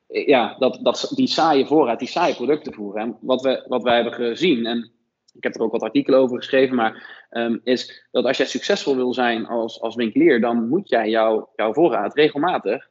ja, 0.07 0.57
dat, 0.59 0.79
dat, 0.83 1.13
die 1.15 1.27
saaie 1.27 1.67
voorraad, 1.67 1.99
die 1.99 2.09
saaie 2.09 2.35
producten 2.35 2.73
voeren. 2.73 3.03
En 3.03 3.19
wat, 3.21 3.43
we, 3.43 3.65
wat 3.69 3.83
wij 3.83 3.95
hebben 3.95 4.13
gezien, 4.13 4.67
en 4.67 4.93
ik 5.35 5.43
heb 5.43 5.55
er 5.55 5.61
ook 5.61 5.73
wat 5.73 5.83
artikelen 5.83 6.21
over 6.21 6.37
geschreven, 6.37 6.77
maar 6.77 7.27
um, 7.31 7.61
is 7.65 8.07
dat 8.11 8.25
als 8.25 8.37
jij 8.37 8.47
succesvol 8.47 8.97
wil 8.97 9.15
zijn 9.15 9.47
als, 9.47 9.81
als 9.81 9.95
winkelier, 9.95 10.41
dan 10.41 10.69
moet 10.69 10.89
jij 10.89 11.09
jouw 11.09 11.51
jouw 11.57 11.73
voorraad 11.73 12.15
regelmatig 12.15 12.89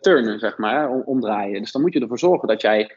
turnen, 0.00 0.38
zeg 0.38 0.58
maar, 0.58 0.90
omdraaien. 0.90 1.60
Dus 1.60 1.72
dan 1.72 1.82
moet 1.82 1.92
je 1.92 2.00
ervoor 2.00 2.18
zorgen 2.18 2.48
dat 2.48 2.60
jij 2.60 2.90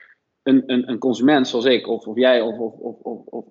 een, 0.43 0.63
een, 0.65 0.89
een 0.89 0.97
consument 0.97 1.47
zoals 1.47 1.65
ik, 1.65 1.87
of, 1.87 2.07
of 2.07 2.15
jij, 2.15 2.41
of, 2.41 2.57
of, 2.57 2.99
of, 2.99 3.25
of, 3.25 3.45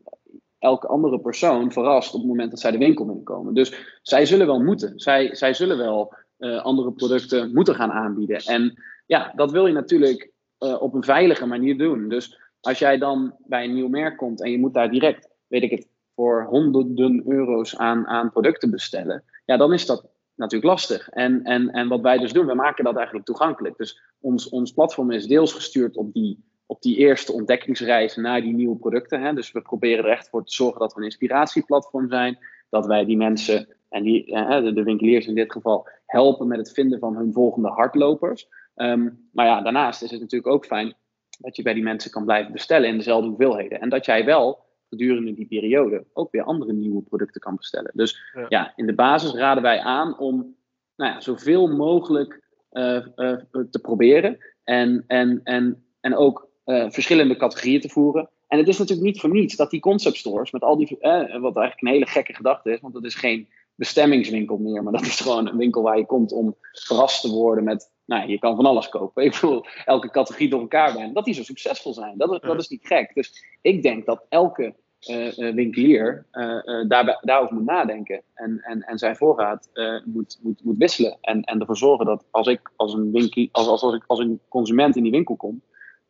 elke 0.59 0.87
andere 0.87 1.21
persoon 1.21 1.73
verrast 1.73 2.15
op 2.15 2.21
het 2.21 2.29
moment 2.29 2.51
dat 2.51 2.61
zij 2.61 2.71
de 2.71 2.79
winkel 2.79 3.05
binnenkomen. 3.05 3.55
Dus 3.55 3.99
zij 4.03 4.27
zullen 4.27 4.47
wel 4.47 4.61
moeten. 4.61 4.93
Zij, 5.01 5.35
zij 5.35 5.55
zullen 5.55 5.79
wel 5.79 6.15
uh, 6.39 6.63
andere 6.63 6.93
producten 6.93 7.53
moeten 7.55 7.75
gaan 7.75 7.91
aanbieden. 7.91 8.37
En 8.37 8.83
ja, 9.07 9.33
dat 9.37 9.51
wil 9.51 9.67
je 9.67 9.73
natuurlijk 9.73 10.31
op 10.59 10.95
een 10.95 11.05
veilige 11.05 11.47
manier 11.47 11.79
doen. 11.79 12.09
Dus 12.09 12.39
als 12.61 12.79
jij 12.79 12.99
dan 12.99 13.35
bij 13.39 13.65
een 13.65 13.75
nieuw 13.75 13.89
merk 13.89 14.17
komt 14.17 14.43
en 14.43 14.51
je 14.51 14.59
moet 14.59 14.75
daar 14.75 14.91
direct, 14.91 15.29
weet 15.47 15.63
ik 15.63 15.71
het, 15.71 15.89
voor 16.15 16.47
honderden 16.51 17.23
euro's 17.27 17.77
aan, 17.77 18.07
aan 18.07 18.31
producten 18.31 18.71
bestellen, 18.71 19.25
ja, 19.45 19.57
dan 19.57 19.73
is 19.73 19.87
dat 19.87 20.07
natuurlijk 20.35 20.71
lastig. 20.71 21.09
En, 21.09 21.43
en, 21.43 21.71
en 21.71 21.89
wat 21.89 22.01
wij 22.01 22.19
dus 22.19 22.33
doen, 22.33 22.47
we 22.47 22.55
maken 22.55 22.85
dat 22.85 22.97
eigenlijk 22.97 23.27
toegankelijk. 23.27 23.77
Dus 23.77 24.01
ons, 24.21 24.49
ons 24.49 24.73
platform 24.73 25.11
is 25.11 25.27
deels 25.27 25.53
gestuurd 25.53 25.97
op 25.97 26.13
die 26.13 26.47
op 26.69 26.83
die 26.83 26.97
eerste 26.97 27.33
ontdekkingsreis 27.33 28.17
naar 28.17 28.41
die 28.41 28.55
nieuwe 28.55 28.77
producten. 28.77 29.23
Hè. 29.23 29.33
Dus 29.35 29.53
we 29.53 29.61
proberen 29.61 30.05
er 30.05 30.11
echt 30.11 30.29
voor 30.29 30.45
te 30.45 30.55
zorgen 30.55 30.81
dat 30.81 30.93
we 30.93 30.99
een 30.99 31.05
inspiratieplatform 31.05 32.09
zijn. 32.09 32.39
Dat 32.71 32.87
wij 32.87 33.05
die 33.05 33.17
mensen, 33.17 33.69
en 33.89 34.03
die, 34.03 34.33
eh, 34.33 34.75
de 34.75 34.83
winkeliers 34.83 35.27
in 35.27 35.35
dit 35.35 35.53
geval, 35.53 35.89
helpen 36.07 36.49
met 36.49 36.59
het 36.59 36.73
vinden 36.73 36.99
van 36.99 37.17
hun 37.17 37.33
volgende 37.33 37.69
hardlopers. 37.69 38.49
Um, 38.77 39.29
maar 39.33 39.47
ja, 39.47 39.63
daarnaast 39.63 40.03
is 40.03 40.11
het 40.11 40.21
natuurlijk 40.21 40.53
ook 40.53 40.67
fijn 40.67 40.95
dat 41.39 41.57
je 41.57 41.63
bij 41.63 41.75
die 41.75 41.83
mensen 41.83 42.11
kan 42.11 42.25
blijven 42.25 42.53
bestellen 42.53 42.89
in 42.89 42.97
dezelfde 42.97 43.29
hoeveelheden. 43.29 43.81
En 43.81 43.89
dat 43.89 44.05
jij 44.05 44.25
wel 44.25 44.67
gedurende 44.89 45.35
die 45.35 45.47
periode 45.47 46.05
ook 46.13 46.33
weer 46.33 46.43
andere 46.43 46.73
nieuwe 46.73 47.03
producten 47.03 47.41
kan 47.41 47.57
bestellen. 47.57 47.91
Dus 47.95 48.21
ja, 48.49 48.73
in 48.77 48.87
de 48.87 48.95
basis 48.95 49.33
raden 49.33 49.63
wij 49.63 49.81
aan 49.81 50.19
om 50.19 50.57
nou 50.97 51.13
ja, 51.13 51.21
zoveel 51.21 51.67
mogelijk 51.67 52.43
uh, 52.73 53.07
uh, 53.17 53.37
te 53.71 53.79
proberen. 53.83 54.39
En, 54.65 55.05
en, 55.07 55.41
en, 55.45 55.85
en 56.01 56.17
ook 56.17 56.49
uh, 56.65 56.91
verschillende 56.91 57.37
categorieën 57.37 57.81
te 57.81 57.89
voeren. 57.89 58.31
En 58.47 58.59
het 58.59 58.69
is 58.69 58.79
natuurlijk 58.79 59.07
niet 59.07 59.21
voor 59.21 59.31
niets 59.31 59.57
dat 59.57 59.71
die 59.71 59.81
concept 59.81 60.17
stores 60.17 60.51
met 60.51 60.63
al 60.63 60.77
die, 60.77 60.97
wat 61.01 61.57
eigenlijk 61.57 61.81
een 61.81 61.89
hele 61.89 62.07
gekke 62.07 62.35
gedachte 62.35 62.73
is, 62.73 62.81
want 62.81 62.95
dat 62.95 63.05
is 63.05 63.15
geen 63.15 63.49
bestemmingswinkel 63.75 64.57
meer, 64.57 64.83
maar 64.83 64.93
dat 64.93 65.03
is 65.03 65.21
gewoon 65.21 65.49
een 65.49 65.57
winkel 65.57 65.83
waar 65.83 65.99
je 65.99 66.07
komt 66.07 66.33
om 66.33 66.57
verrast 66.73 67.21
te 67.21 67.31
worden 67.31 67.65
met, 67.65 67.91
nou, 68.09 68.29
je 68.29 68.39
kan 68.39 68.57
van 68.57 68.67
alles 68.67 68.89
kopen. 68.89 69.25
Ik 69.25 69.33
bedoel, 69.33 69.65
elke 69.85 70.11
categorie 70.11 70.49
door 70.49 70.61
elkaar 70.61 70.93
brengen, 70.93 71.15
dat 71.15 71.25
die 71.25 71.35
zo 71.35 71.43
succesvol 71.43 71.95
zijn. 71.95 72.15
Dat, 72.17 72.43
dat 72.43 72.61
is 72.61 72.69
niet 72.69 72.87
gek. 72.87 73.15
Dus 73.15 73.45
ik 73.63 73.83
denk 73.83 74.07
dat 74.07 74.25
elke 74.29 74.75
uh, 75.11 75.55
winkelier 75.55 76.27
uh, 76.33 76.89
daar, 76.89 77.19
daarover 77.21 77.55
moet 77.55 77.65
nadenken 77.65 78.23
en, 78.35 78.61
en, 78.61 78.83
en 78.83 78.99
zijn 78.99 79.17
voorraad 79.17 79.69
moet, 80.05 80.39
moet, 80.43 80.65
moet 80.65 80.79
wisselen. 80.79 81.19
En, 81.21 81.43
en 81.43 81.61
ervoor 81.61 81.77
zorgen 81.77 82.07
dat 82.07 82.25
als 82.31 82.47
ik 82.47 82.71
als 82.77 82.95
een, 82.95 83.13
winkel, 83.13 83.49
als, 83.53 83.67
als, 83.67 83.83
als, 83.83 83.95
ik 83.95 84.05
als 84.07 84.19
een 84.19 84.41
consument 84.49 84.97
in 84.97 85.03
die 85.03 85.13
winkel 85.13 85.37
kom, 85.37 85.63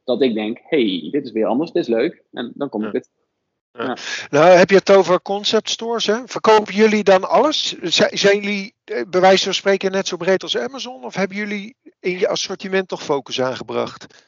dat 0.04 0.22
ik 0.22 0.34
denk, 0.34 0.58
hey, 0.62 1.08
dit 1.10 1.24
is 1.24 1.32
weer 1.32 1.46
anders, 1.46 1.72
dit 1.72 1.82
is 1.82 1.88
leuk. 1.88 2.22
En 2.32 2.52
dan 2.54 2.68
kom 2.68 2.84
ik 2.84 2.92
het. 2.92 3.10
Ja. 3.72 3.96
Nou, 4.30 4.46
heb 4.46 4.70
je 4.70 4.76
het 4.76 4.90
over 4.90 5.22
concept 5.22 5.70
stores? 5.70 6.06
Hè? 6.06 6.16
Verkopen 6.24 6.74
jullie 6.74 7.04
dan 7.04 7.28
alles? 7.28 7.76
Zijn 8.10 8.40
jullie 8.40 8.74
bij 8.84 9.20
wijze 9.20 9.44
van 9.44 9.54
spreken 9.54 9.90
net 9.90 10.08
zo 10.08 10.16
breed 10.16 10.42
als 10.42 10.58
Amazon? 10.58 11.04
Of 11.04 11.14
hebben 11.14 11.36
jullie 11.36 11.76
in 12.00 12.18
je 12.18 12.28
assortiment 12.28 12.88
toch 12.88 13.02
focus 13.02 13.40
aangebracht? 13.40 14.26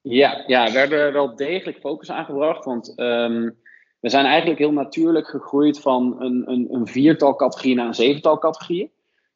Ja, 0.00 0.44
ja 0.46 0.72
we 0.72 0.78
hebben 0.78 1.12
wel 1.12 1.36
degelijk 1.36 1.78
focus 1.78 2.10
aangebracht. 2.10 2.64
Want 2.64 2.92
um, 2.96 3.56
we 4.00 4.08
zijn 4.08 4.24
eigenlijk 4.24 4.58
heel 4.58 4.72
natuurlijk 4.72 5.28
gegroeid 5.28 5.80
van 5.80 6.16
een, 6.18 6.42
een, 6.46 6.68
een 6.70 6.86
viertal 6.86 7.36
categorieën 7.36 7.76
naar 7.76 7.86
een 7.86 7.94
zevental 7.94 8.38
categorieën. 8.38 8.90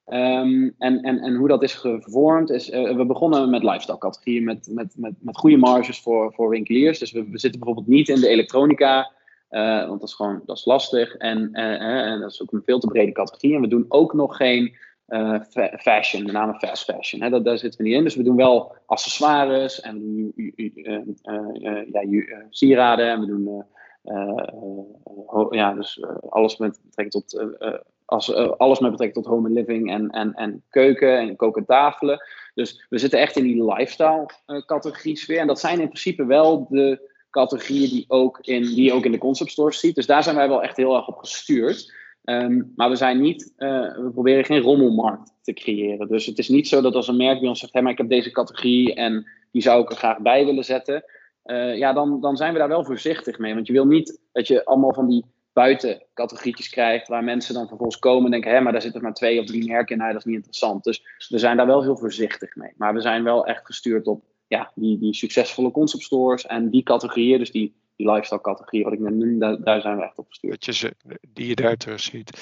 Um, 0.06 0.74
en, 0.78 1.02
en, 1.02 1.18
en 1.18 1.34
hoe 1.34 1.48
dat 1.48 1.62
is 1.62 1.74
gevormd 1.74 2.50
is, 2.50 2.70
uh, 2.70 2.96
we 2.96 3.06
begonnen 3.06 3.50
met 3.50 3.62
lifestyle 3.62 3.98
categorieën 3.98 4.44
met, 4.44 4.68
met, 4.70 4.92
met, 4.96 5.12
met 5.18 5.36
goede 5.36 5.56
marges 5.56 6.00
voor, 6.00 6.32
voor 6.32 6.48
winkeliers. 6.48 6.98
Dus 6.98 7.12
we, 7.12 7.30
we 7.30 7.38
zitten 7.38 7.60
bijvoorbeeld 7.60 7.96
niet 7.96 8.08
in 8.08 8.20
de 8.20 8.28
elektronica, 8.28 9.10
uh, 9.50 9.86
want 9.86 10.00
dat 10.00 10.08
is 10.08 10.14
gewoon 10.14 10.42
dat 10.46 10.56
is 10.56 10.64
lastig 10.64 11.16
en, 11.16 11.50
uh, 11.52 12.10
en 12.12 12.20
dat 12.20 12.30
is 12.30 12.42
ook 12.42 12.52
een 12.52 12.62
veel 12.64 12.78
te 12.78 12.86
brede 12.86 13.12
categorie. 13.12 13.54
En 13.54 13.60
we 13.60 13.68
doen 13.68 13.84
ook 13.88 14.14
nog 14.14 14.36
geen 14.36 14.76
fashion, 15.78 16.22
met 16.22 16.32
name 16.32 16.54
fast 16.54 16.84
fashion. 16.84 17.22
Hè, 17.22 17.30
dat, 17.30 17.44
daar 17.44 17.58
zitten 17.58 17.80
we 17.80 17.88
niet 17.88 17.96
in. 17.96 18.04
Dus 18.04 18.14
we 18.14 18.22
doen 18.22 18.36
wel 18.36 18.76
accessoires 18.86 19.80
en 19.80 19.94
we 19.94 20.00
doen 20.00 20.32
ja, 21.92 22.46
sieraden 22.50 23.10
en 23.10 23.20
we 23.20 23.26
doen 23.26 23.64
uh, 24.04 25.46
ja, 25.50 25.74
dus 25.74 26.04
alles 26.28 26.56
met 26.56 26.80
betrekking 26.84 27.24
tot, 27.24 27.48
als, 28.04 28.34
alles 28.34 28.78
met 28.78 28.90
betrekking 28.90 29.24
tot 29.24 29.34
home 29.34 29.50
living 29.50 29.90
en, 29.90 30.10
en, 30.10 30.34
en 30.34 30.62
keuken 30.70 31.18
en 31.18 31.36
koken 31.36 31.64
tafelen. 31.64 32.24
Dus 32.54 32.86
we 32.88 32.98
zitten 32.98 33.20
echt 33.20 33.36
in 33.36 33.44
die 33.44 33.64
lifestyle 33.64 34.30
categorie 34.66 35.16
sfeer. 35.16 35.38
En 35.38 35.46
dat 35.46 35.60
zijn 35.60 35.80
in 35.80 35.88
principe 35.88 36.26
wel 36.26 36.66
de 36.68 37.16
categorieën 37.30 37.88
die, 37.88 38.04
ook 38.08 38.38
in, 38.40 38.62
die 38.62 38.82
je 38.82 38.92
ook 38.92 39.04
in 39.04 39.12
de 39.12 39.18
concept 39.18 39.50
stores 39.50 39.80
ziet. 39.80 39.94
Dus 39.94 40.06
daar 40.06 40.22
zijn 40.22 40.36
wij 40.36 40.48
wel 40.48 40.62
echt 40.62 40.76
heel 40.76 40.96
erg 40.96 41.08
op 41.08 41.18
gestuurd. 41.18 41.96
Um, 42.24 42.72
maar 42.76 42.88
we 42.88 42.96
zijn 42.96 43.20
niet, 43.20 43.52
uh, 43.58 43.96
we 43.96 44.10
proberen 44.12 44.44
geen 44.44 44.60
rommelmarkt 44.60 45.32
te 45.42 45.52
creëren. 45.52 46.08
Dus 46.08 46.26
het 46.26 46.38
is 46.38 46.48
niet 46.48 46.68
zo 46.68 46.80
dat 46.80 46.94
als 46.94 47.08
een 47.08 47.16
merk 47.16 47.40
bij 47.40 47.48
ons 47.48 47.60
zegt, 47.60 47.72
hey, 47.72 47.82
maar 47.82 47.92
ik 47.92 47.98
heb 47.98 48.08
deze 48.08 48.30
categorie 48.30 48.94
en 48.94 49.26
die 49.52 49.62
zou 49.62 49.82
ik 49.82 49.90
er 49.90 49.96
graag 49.96 50.18
bij 50.18 50.44
willen 50.44 50.64
zetten. 50.64 51.04
Uh, 51.44 51.76
ja, 51.76 51.92
dan, 51.92 52.20
dan 52.20 52.36
zijn 52.36 52.52
we 52.52 52.58
daar 52.58 52.68
wel 52.68 52.84
voorzichtig 52.84 53.38
mee. 53.38 53.54
Want 53.54 53.66
je 53.66 53.72
wil 53.72 53.86
niet 53.86 54.20
dat 54.32 54.46
je 54.46 54.64
allemaal 54.64 54.94
van 54.94 55.08
die 55.08 55.24
buitencategorietjes 55.52 56.68
krijgt, 56.68 57.08
waar 57.08 57.24
mensen 57.24 57.54
dan 57.54 57.68
vervolgens 57.68 57.98
komen 57.98 58.24
en 58.24 58.30
denken, 58.30 58.50
hé, 58.50 58.60
maar 58.60 58.72
daar 58.72 58.82
zitten 58.82 59.02
maar 59.02 59.14
twee 59.14 59.40
of 59.40 59.46
drie 59.46 59.66
merken 59.66 59.92
in, 59.92 59.98
nou, 59.98 60.12
dat 60.12 60.20
is 60.20 60.26
niet 60.26 60.36
interessant. 60.36 60.84
Dus 60.84 61.26
we 61.28 61.38
zijn 61.38 61.56
daar 61.56 61.66
wel 61.66 61.82
heel 61.82 61.96
voorzichtig 61.96 62.56
mee. 62.56 62.72
Maar 62.76 62.94
we 62.94 63.00
zijn 63.00 63.24
wel 63.24 63.46
echt 63.46 63.66
gestuurd 63.66 64.06
op 64.06 64.24
ja, 64.48 64.72
die, 64.74 64.98
die 64.98 65.14
succesvolle 65.14 65.70
concept 65.70 66.02
stores 66.02 66.46
en 66.46 66.70
die 66.70 66.82
categorieën, 66.82 67.38
dus 67.38 67.50
die, 67.50 67.74
die 67.96 68.10
lifestyle 68.10 68.40
categorie 68.40 68.84
wat 68.84 68.92
ik 68.92 68.98
net 68.98 69.40
daar, 69.40 69.62
daar 69.62 69.80
zijn 69.80 69.96
we 69.96 70.02
echt 70.02 70.18
op 70.18 70.28
gestuurd. 70.28 70.66
Dat 70.66 70.76
je 70.76 70.94
die 71.32 71.46
je 71.46 71.54
daar 71.54 71.76
terug 71.76 72.00
ziet. 72.00 72.40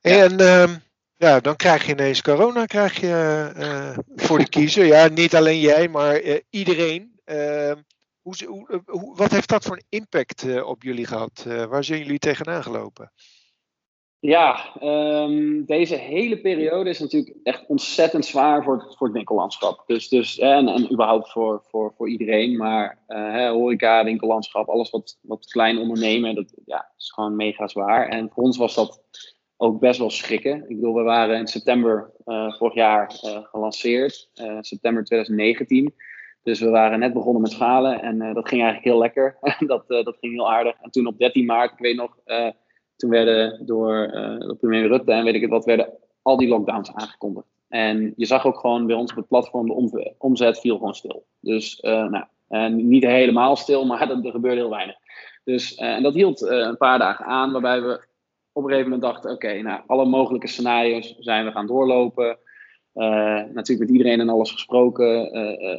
En 0.00 0.36
ja. 0.36 0.62
Um, 0.62 0.82
ja, 1.18 1.40
dan 1.40 1.56
krijg 1.56 1.86
je 1.86 1.92
ineens 1.92 2.22
corona 2.22 2.64
krijg 2.64 3.00
je, 3.00 3.50
uh, 3.56 3.98
voor 4.16 4.38
de 4.38 4.48
kiezer. 4.48 4.84
Ja, 4.84 5.08
niet 5.08 5.34
alleen 5.34 5.60
jij, 5.60 5.88
maar 5.88 6.22
uh, 6.22 6.36
iedereen. 6.50 7.20
Uh, 7.24 7.72
hoe, 8.20 8.34
hoe, 8.46 8.82
hoe, 8.86 9.16
wat 9.16 9.30
heeft 9.30 9.48
dat 9.48 9.64
voor 9.64 9.76
een 9.76 9.98
impact 9.98 10.62
op 10.62 10.82
jullie 10.82 11.06
gehad? 11.06 11.44
waar 11.68 11.84
zijn 11.84 11.98
jullie 11.98 12.18
tegenaan 12.18 12.62
gelopen? 12.62 13.12
Ja, 14.20 14.74
um, 14.82 15.64
deze 15.64 15.94
hele 15.94 16.40
periode 16.40 16.90
is 16.90 16.98
natuurlijk 16.98 17.36
echt 17.42 17.66
ontzettend 17.66 18.26
zwaar 18.26 18.64
voor 18.64 18.74
het, 18.74 18.96
voor 18.96 19.06
het 19.06 19.16
winkellandschap. 19.16 19.84
Dus, 19.86 20.08
dus, 20.08 20.38
en, 20.38 20.68
en 20.68 20.92
überhaupt 20.92 21.30
voor, 21.30 21.62
voor, 21.68 21.92
voor 21.96 22.08
iedereen. 22.08 22.56
Maar 22.56 22.98
uh, 23.08 23.50
horeca, 23.50 24.04
winkellandschap, 24.04 24.68
alles 24.68 24.90
wat, 24.90 25.18
wat 25.22 25.50
klein 25.50 25.78
ondernemen, 25.78 26.34
dat 26.34 26.52
ja, 26.64 26.92
is 26.96 27.10
gewoon 27.10 27.36
mega 27.36 27.68
zwaar. 27.68 28.08
En 28.08 28.30
voor 28.30 28.42
ons 28.42 28.56
was 28.56 28.74
dat 28.74 29.02
ook 29.56 29.80
best 29.80 29.98
wel 29.98 30.10
schrikken. 30.10 30.62
Ik 30.68 30.76
bedoel, 30.76 30.94
we 30.94 31.02
waren 31.02 31.38
in 31.38 31.46
september 31.46 32.12
uh, 32.24 32.52
vorig 32.52 32.74
jaar 32.74 33.10
gelanceerd, 33.50 34.30
september 34.60 35.04
2019. 35.04 35.94
Dus 36.42 36.60
we 36.60 36.68
waren 36.68 36.98
net 36.98 37.12
begonnen 37.12 37.42
met 37.42 37.50
schalen 37.50 38.02
en 38.02 38.18
dat 38.18 38.48
ging 38.48 38.62
eigenlijk 38.62 38.84
heel 38.84 38.98
lekker. 38.98 39.38
dat, 39.66 39.88
dat 39.88 40.16
ging 40.20 40.32
heel 40.32 40.50
aardig. 40.50 40.76
En 40.80 40.90
toen 40.90 41.06
op 41.06 41.18
13 41.18 41.44
maart, 41.44 41.72
ik 41.72 41.78
weet 41.78 41.96
nog 41.96 42.16
toen 42.98 43.10
werden 43.10 43.66
door 43.66 44.10
uh, 44.14 44.50
premier 44.60 44.88
Rutte 44.88 45.12
en 45.12 45.24
weet 45.24 45.34
ik 45.34 45.40
het 45.40 45.50
wat, 45.50 45.64
werden 45.64 45.92
al 46.22 46.36
die 46.36 46.48
lockdowns 46.48 46.94
aangekondigd. 46.94 47.46
En 47.68 48.12
je 48.16 48.26
zag 48.26 48.46
ook 48.46 48.58
gewoon 48.58 48.86
bij 48.86 48.96
ons 48.96 49.10
op 49.10 49.16
het 49.16 49.28
platform, 49.28 49.66
de 49.66 50.14
omzet 50.18 50.60
viel 50.60 50.76
gewoon 50.76 50.94
stil. 50.94 51.24
Dus 51.40 51.82
uh, 51.82 52.08
nou, 52.08 52.24
en 52.48 52.88
niet 52.88 53.04
helemaal 53.04 53.56
stil, 53.56 53.86
maar 53.86 54.10
er, 54.10 54.30
gebeurde 54.30 54.60
heel 54.60 54.70
weinig. 54.70 54.96
Dus, 55.44 55.78
uh, 55.78 55.94
en 55.94 56.02
dat 56.02 56.14
hield 56.14 56.40
een 56.40 56.76
paar 56.76 56.98
dagen 56.98 57.24
aan, 57.24 57.52
waarbij 57.52 57.82
we 57.82 58.06
op 58.52 58.62
een 58.62 58.70
gegeven 58.70 58.90
moment 58.90 59.12
dachten: 59.12 59.30
oké, 59.30 59.62
nou, 59.62 59.80
alle 59.86 60.04
mogelijke 60.04 60.46
scenario's 60.46 61.14
zijn 61.18 61.44
we 61.44 61.50
gaan 61.50 61.66
doorlopen. 61.66 62.38
Natuurlijk 63.52 63.78
met 63.78 63.90
iedereen 63.90 64.20
en 64.20 64.28
alles 64.28 64.50
gesproken 64.50 65.32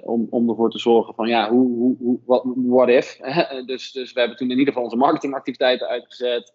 om, 0.04 0.28
om 0.30 0.50
ervoor 0.50 0.72
te 0.72 0.80
zorgen 0.80 1.14
van 1.14 1.28
ja, 1.28 1.50
hoe, 1.50 1.96
hoe, 1.98 2.18
hoe 2.26 2.56
what, 2.56 2.90
if. 2.90 3.18
dus, 3.66 3.92
dus 3.92 4.14
we 4.14 4.20
hebben 4.20 4.38
toen 4.38 4.52
in 4.52 4.58
ieder 4.58 4.74
geval 4.74 4.84
onze 4.84 4.98
marketingactiviteiten 4.98 5.88
uitgezet. 5.88 6.54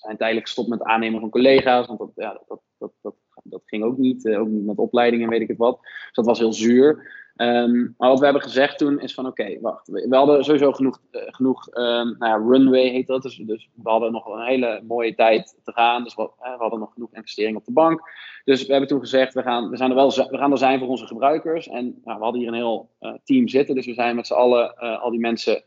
Zijn 0.00 0.16
tijdelijk 0.16 0.46
gestopt 0.46 0.68
met 0.68 0.82
aannemen 0.82 1.20
van 1.20 1.30
collega's. 1.30 1.86
Want 1.86 1.98
dat, 1.98 2.10
ja, 2.14 2.40
dat, 2.46 2.60
dat, 2.78 2.92
dat, 3.02 3.14
dat 3.42 3.62
ging 3.64 3.84
ook 3.84 3.98
niet. 3.98 4.24
Uh, 4.24 4.40
ook 4.40 4.48
niet 4.48 4.66
met 4.66 4.78
opleidingen 4.78 5.24
en 5.24 5.30
weet 5.30 5.40
ik 5.40 5.48
het 5.48 5.56
wat. 5.56 5.78
Dus 5.80 6.10
dat 6.12 6.26
was 6.26 6.38
heel 6.38 6.52
zuur. 6.52 7.16
Um, 7.36 7.94
maar 7.98 8.08
wat 8.08 8.18
we 8.18 8.24
hebben 8.24 8.42
gezegd 8.42 8.78
toen 8.78 9.00
is 9.00 9.14
van 9.14 9.26
oké, 9.26 9.60
wacht. 9.60 9.88
We, 9.88 10.16
hadden 10.16 10.44
sowieso 10.44 10.72
genoeg, 10.72 11.00
uh, 11.10 11.22
genoeg 11.26 11.68
um, 11.76 12.16
nou 12.18 12.18
ja, 12.18 12.36
runway 12.36 12.88
heet 12.88 13.06
dat. 13.06 13.22
Dus, 13.22 13.36
dus, 13.36 13.68
we 13.74 13.90
hadden 13.90 14.12
nog 14.12 14.26
een 14.26 14.46
hele 14.46 14.82
mooie 14.86 15.14
tijd 15.14 15.58
te 15.64 15.72
gaan. 15.72 16.04
Dus 16.04 16.14
we, 16.14 16.22
uh, 16.22 16.28
we, 16.38 16.58
hadden 16.58 16.78
nog 16.78 16.92
genoeg 16.92 17.12
investeringen 17.12 17.58
op 17.58 17.64
de 17.64 17.72
bank. 17.72 18.10
Dus 18.44 18.66
we 18.66 18.70
hebben 18.70 18.88
toen 18.88 19.00
gezegd, 19.00 19.34
we 19.34 19.42
gaan, 19.42 19.70
we 19.70 19.76
zijn 19.76 19.90
er, 19.90 19.96
wel, 19.96 20.08
we 20.10 20.38
gaan 20.38 20.52
er 20.52 20.58
zijn 20.58 20.78
voor 20.78 20.88
onze 20.88 21.06
gebruikers. 21.06 21.68
En 21.68 22.00
nou, 22.04 22.18
we 22.18 22.24
hadden 22.24 22.40
hier 22.40 22.48
een 22.48 22.54
heel 22.54 22.90
team 23.24 23.48
zitten. 23.48 23.74
Dus 23.74 23.86
we 23.86 23.94
zijn 23.94 24.16
met 24.16 24.26
z'n 24.26 24.34
allen 24.34 24.76
al 24.76 25.10
die 25.10 25.20
mensen 25.20 25.62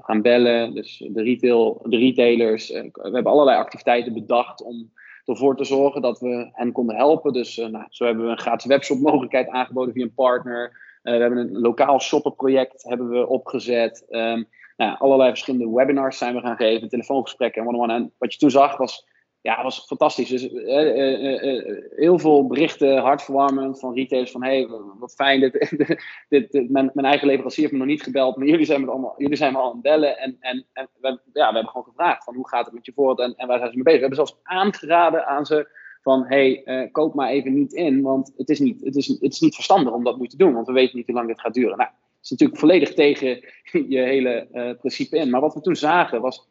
gaan 0.00 0.22
bellen. 0.22 0.74
Dus 0.74 1.04
de, 1.08 1.22
retail, 1.22 1.80
de 1.84 1.96
retailers. 1.96 2.70
Uh, 2.70 2.82
we 2.92 3.10
hebben 3.10 3.32
allerlei 3.32 3.58
activiteiten 3.58 4.12
bedacht 4.12 4.62
om 4.62 4.90
ervoor 5.24 5.56
te 5.56 5.64
zorgen 5.64 6.02
dat 6.02 6.20
we 6.20 6.48
hen 6.52 6.72
konden 6.72 6.96
helpen. 6.96 7.32
Dus 7.32 7.56
nou, 7.56 7.84
zo 7.88 8.04
hebben 8.04 8.24
we 8.24 8.30
een 8.30 8.38
gratis 8.38 8.66
webshop 8.66 8.98
mogelijkheid 8.98 9.48
aangeboden 9.48 9.94
via 9.94 10.02
een 10.02 10.14
partner. 10.14 10.72
we 11.02 11.10
hebben 11.10 11.38
een 11.38 11.58
lokaal 11.58 12.00
shoppenproject 12.00 12.82
hebben 12.82 13.08
we 13.08 13.28
opgezet. 13.28 14.06
Um, 14.10 14.48
nou, 14.76 14.96
allerlei 14.98 15.28
verschillende 15.28 15.70
webinars 15.70 16.18
zijn 16.18 16.34
we 16.34 16.40
gaan 16.40 16.56
geven, 16.56 16.88
telefoongesprekken 16.88 17.62
en 17.62 17.68
one-on-one. 17.68 17.94
En 17.94 18.12
wat 18.18 18.32
je 18.32 18.38
toen 18.38 18.50
zag 18.50 18.76
was 18.76 19.06
ja, 19.42 19.62
was 19.62 19.84
fantastisch. 19.86 20.28
Dus 20.28 20.50
uh, 20.50 20.96
uh, 20.96 21.42
uh, 21.42 21.82
heel 21.90 22.18
veel 22.18 22.46
berichten, 22.46 22.98
hartverwarmend 22.98 23.78
van 23.78 23.94
retailers 23.94 24.30
van 24.30 24.42
hey, 24.42 24.68
wat 24.98 25.14
fijn, 25.14 25.40
dit, 25.50 25.76
dit, 26.28 26.52
dit, 26.52 26.70
mijn, 26.70 26.90
mijn, 26.94 27.06
eigen 27.06 27.26
leverancier 27.26 27.60
heeft 27.60 27.72
me 27.72 27.78
nog 27.78 27.88
niet 27.88 28.02
gebeld, 28.02 28.36
maar 28.36 28.46
jullie 28.46 28.66
zijn 28.66 28.80
me, 28.80 28.90
allemaal, 28.90 29.14
jullie 29.16 29.36
zijn 29.36 29.52
me 29.52 29.58
al 29.58 29.64
aan 29.64 29.72
het 29.72 29.82
bellen. 29.82 30.18
En, 30.18 30.36
en, 30.40 30.66
en 30.72 30.88
we, 31.00 31.08
ja, 31.08 31.48
we 31.48 31.54
hebben 31.54 31.68
gewoon 31.68 31.86
gevraagd 31.86 32.24
van 32.24 32.34
hoe 32.34 32.48
gaat 32.48 32.64
het 32.64 32.74
met 32.74 32.86
je 32.86 32.92
voort 32.92 33.18
en, 33.18 33.34
en 33.36 33.46
waar 33.46 33.58
zijn 33.58 33.70
ze 33.70 33.76
mee 33.76 33.84
bezig. 33.84 34.00
We 34.00 34.06
hebben 34.06 34.26
zelfs 34.26 34.40
aangeraden 34.42 35.26
aan 35.26 35.46
ze 35.46 35.68
van 36.02 36.24
hey, 36.26 36.88
koop 36.92 37.14
maar 37.14 37.30
even 37.30 37.54
niet 37.54 37.72
in, 37.72 38.02
want 38.02 38.32
het 38.36 38.48
is 38.48 38.58
niet, 38.58 38.84
het, 38.84 38.96
is, 38.96 39.06
het 39.06 39.32
is 39.32 39.40
niet 39.40 39.54
verstandig 39.54 39.92
om 39.92 40.04
dat 40.04 40.18
nu 40.18 40.26
te 40.26 40.36
doen, 40.36 40.54
want 40.54 40.66
we 40.66 40.72
weten 40.72 40.96
niet 40.96 41.06
hoe 41.06 41.14
lang 41.14 41.28
dit 41.28 41.40
gaat 41.40 41.54
duren. 41.54 41.76
Nou, 41.76 41.90
dat 41.90 42.22
is 42.22 42.30
natuurlijk 42.30 42.60
volledig 42.60 42.94
tegen 42.94 43.28
je 43.94 43.98
hele 43.98 44.76
principe 44.78 45.16
in. 45.16 45.30
Maar 45.30 45.40
wat 45.40 45.54
we 45.54 45.60
toen 45.60 45.76
zagen 45.76 46.20
was 46.20 46.48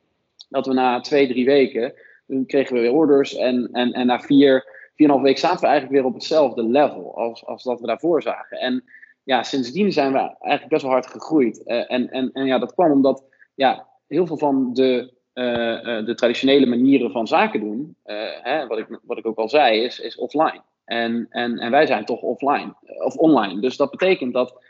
dat 0.49 0.65
we 0.65 0.73
na 0.73 0.99
twee, 0.99 1.27
drie 1.27 1.45
weken 1.45 1.93
toen 2.29 2.45
kregen 2.45 2.75
we 2.75 2.81
weer 2.81 2.93
orders. 2.93 3.35
En, 3.35 3.69
en, 3.71 3.91
en 3.91 4.05
na 4.05 4.19
vier, 4.19 4.63
vier 4.95 5.07
en 5.07 5.13
half 5.13 5.21
week 5.21 5.37
zaten 5.37 5.59
we 5.59 5.67
eigenlijk 5.67 5.95
weer 5.95 6.05
op 6.05 6.13
hetzelfde 6.13 6.63
level 6.63 7.17
als, 7.17 7.45
als 7.45 7.63
dat 7.63 7.79
we 7.79 7.87
daarvoor 7.87 8.21
zagen. 8.21 8.57
En 8.57 8.83
ja, 9.23 9.43
sindsdien 9.43 9.91
zijn 9.91 10.11
we 10.11 10.17
eigenlijk 10.19 10.67
best 10.67 10.81
wel 10.81 10.91
hard 10.91 11.07
gegroeid. 11.07 11.61
Uh, 11.65 11.91
en, 11.91 12.09
en, 12.09 12.31
en 12.33 12.45
ja, 12.45 12.59
dat 12.59 12.73
kwam 12.73 12.91
omdat 12.91 13.23
ja, 13.55 13.87
heel 14.07 14.27
veel 14.27 14.37
van 14.37 14.73
de, 14.73 15.13
uh, 15.33 15.97
uh, 15.97 16.05
de 16.05 16.13
traditionele 16.15 16.65
manieren 16.65 17.11
van 17.11 17.27
zaken 17.27 17.59
doen, 17.59 17.95
hè, 18.41 18.67
wat, 18.67 18.77
ik, 18.77 18.99
wat 19.03 19.17
ik 19.17 19.25
ook 19.25 19.37
al 19.37 19.49
zei, 19.49 19.83
is, 19.83 19.99
is 19.99 20.17
offline. 20.17 20.61
En, 20.85 21.27
en, 21.29 21.57
en 21.57 21.71
wij 21.71 21.85
zijn 21.85 22.05
toch 22.05 22.21
offline 22.21 22.73
of 23.03 23.15
online. 23.15 23.61
Dus 23.61 23.77
dat 23.77 23.91
betekent 23.91 24.33
dat 24.33 24.67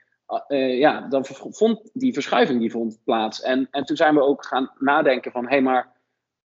ja, 0.47 1.07
dan 1.09 1.25
vond 1.25 1.89
die 1.93 2.13
verschuiving 2.13 2.59
die 2.59 2.71
vond 2.71 2.99
plaats. 3.03 3.41
En, 3.41 3.67
en 3.71 3.83
toen 3.83 3.95
zijn 3.95 4.15
we 4.15 4.21
ook 4.21 4.45
gaan 4.45 4.71
nadenken 4.77 5.31
van, 5.31 5.43
hé, 5.43 5.49
hey, 5.49 5.61
maar 5.61 5.91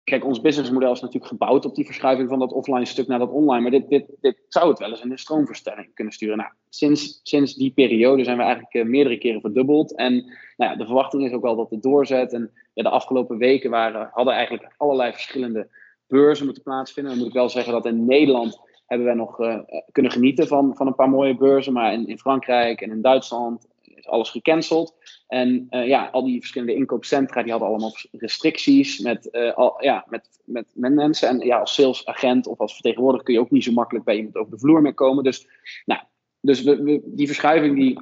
Kijk, 0.04 0.24
ons 0.24 0.40
businessmodel 0.40 0.92
is 0.92 1.00
natuurlijk 1.00 1.32
gebouwd 1.32 1.64
op 1.64 1.74
die 1.74 1.84
verschuiving 1.84 2.28
van 2.28 2.38
dat 2.38 2.52
offline 2.52 2.84
stuk 2.84 3.06
naar 3.06 3.18
dat 3.18 3.30
online. 3.30 3.60
Maar 3.60 3.70
dit, 3.70 3.88
dit, 3.88 4.06
dit 4.20 4.44
zou 4.48 4.68
het 4.68 4.78
wel 4.78 4.90
eens 4.90 5.02
in 5.02 5.10
een 5.10 5.18
stroomverstelling 5.18 5.94
kunnen 5.94 6.12
sturen. 6.12 6.36
Nou, 6.36 6.50
sinds, 6.68 7.20
sinds 7.22 7.54
die 7.54 7.72
periode 7.72 8.24
zijn 8.24 8.36
we 8.36 8.42
eigenlijk 8.42 8.74
uh, 8.74 8.84
meerdere 8.84 9.18
keren 9.18 9.40
verdubbeld. 9.40 9.96
En 9.96 10.14
nou 10.56 10.70
ja, 10.70 10.76
de 10.76 10.84
verwachting 10.84 11.24
is 11.24 11.32
ook 11.32 11.42
wel 11.42 11.56
dat 11.56 11.70
het 11.70 11.82
doorzet. 11.82 12.32
En 12.32 12.50
ja, 12.74 12.82
de 12.82 12.88
afgelopen 12.88 13.38
weken 13.38 13.70
waren, 13.70 14.10
hadden 14.12 14.34
eigenlijk 14.34 14.74
allerlei 14.76 15.12
verschillende 15.12 15.68
beurzen 16.06 16.44
moeten 16.44 16.62
plaatsvinden. 16.62 17.12
Dan 17.12 17.20
moet 17.20 17.30
ik 17.30 17.38
wel 17.38 17.48
zeggen 17.48 17.72
dat 17.72 17.86
in 17.86 18.04
Nederland 18.04 18.60
hebben 18.86 19.06
wij 19.06 19.16
nog 19.16 19.40
uh, 19.40 19.58
kunnen 19.92 20.12
genieten 20.12 20.46
van, 20.46 20.76
van 20.76 20.86
een 20.86 20.94
paar 20.94 21.10
mooie 21.10 21.36
beurzen. 21.36 21.72
Maar 21.72 21.92
in, 21.92 22.06
in 22.06 22.18
Frankrijk 22.18 22.80
en 22.80 22.90
in 22.90 23.02
Duitsland 23.02 23.66
is 24.00 24.08
alles 24.08 24.30
gecanceld. 24.30 24.94
En 25.26 25.66
uh, 25.70 25.86
ja, 25.86 26.08
al 26.12 26.24
die 26.24 26.38
verschillende 26.38 26.74
inkoopcentra 26.74 27.42
die 27.42 27.50
hadden 27.50 27.68
allemaal 27.68 27.92
restricties 28.12 28.98
met, 28.98 29.28
uh, 29.32 29.54
al, 29.54 29.84
ja, 29.84 30.04
met, 30.08 30.28
met, 30.44 30.66
met, 30.74 30.94
mensen. 30.94 31.28
En 31.28 31.38
ja, 31.38 31.58
als 31.58 31.74
salesagent 31.74 32.46
of 32.46 32.58
als 32.58 32.72
vertegenwoordiger 32.72 33.24
kun 33.24 33.34
je 33.34 33.40
ook 33.40 33.50
niet 33.50 33.64
zo 33.64 33.72
makkelijk 33.72 34.04
bij 34.04 34.16
iemand 34.16 34.36
over 34.36 34.50
de 34.50 34.58
vloer 34.58 34.82
mee 34.82 34.92
komen. 34.92 35.24
Dus, 35.24 35.46
nou, 35.84 36.00
dus 36.40 36.62
we, 36.62 37.02
die 37.04 37.26
verschuiving, 37.26 37.76
die, 37.76 37.98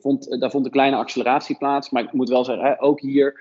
vond, 0.00 0.40
daar 0.40 0.50
vond 0.50 0.64
een 0.64 0.70
kleine 0.70 0.96
acceleratie 0.96 1.56
plaats. 1.56 1.90
Maar 1.90 2.02
ik 2.02 2.12
moet 2.12 2.28
wel 2.28 2.44
zeggen, 2.44 2.64
hè, 2.64 2.82
ook 2.82 3.00
hier, 3.00 3.40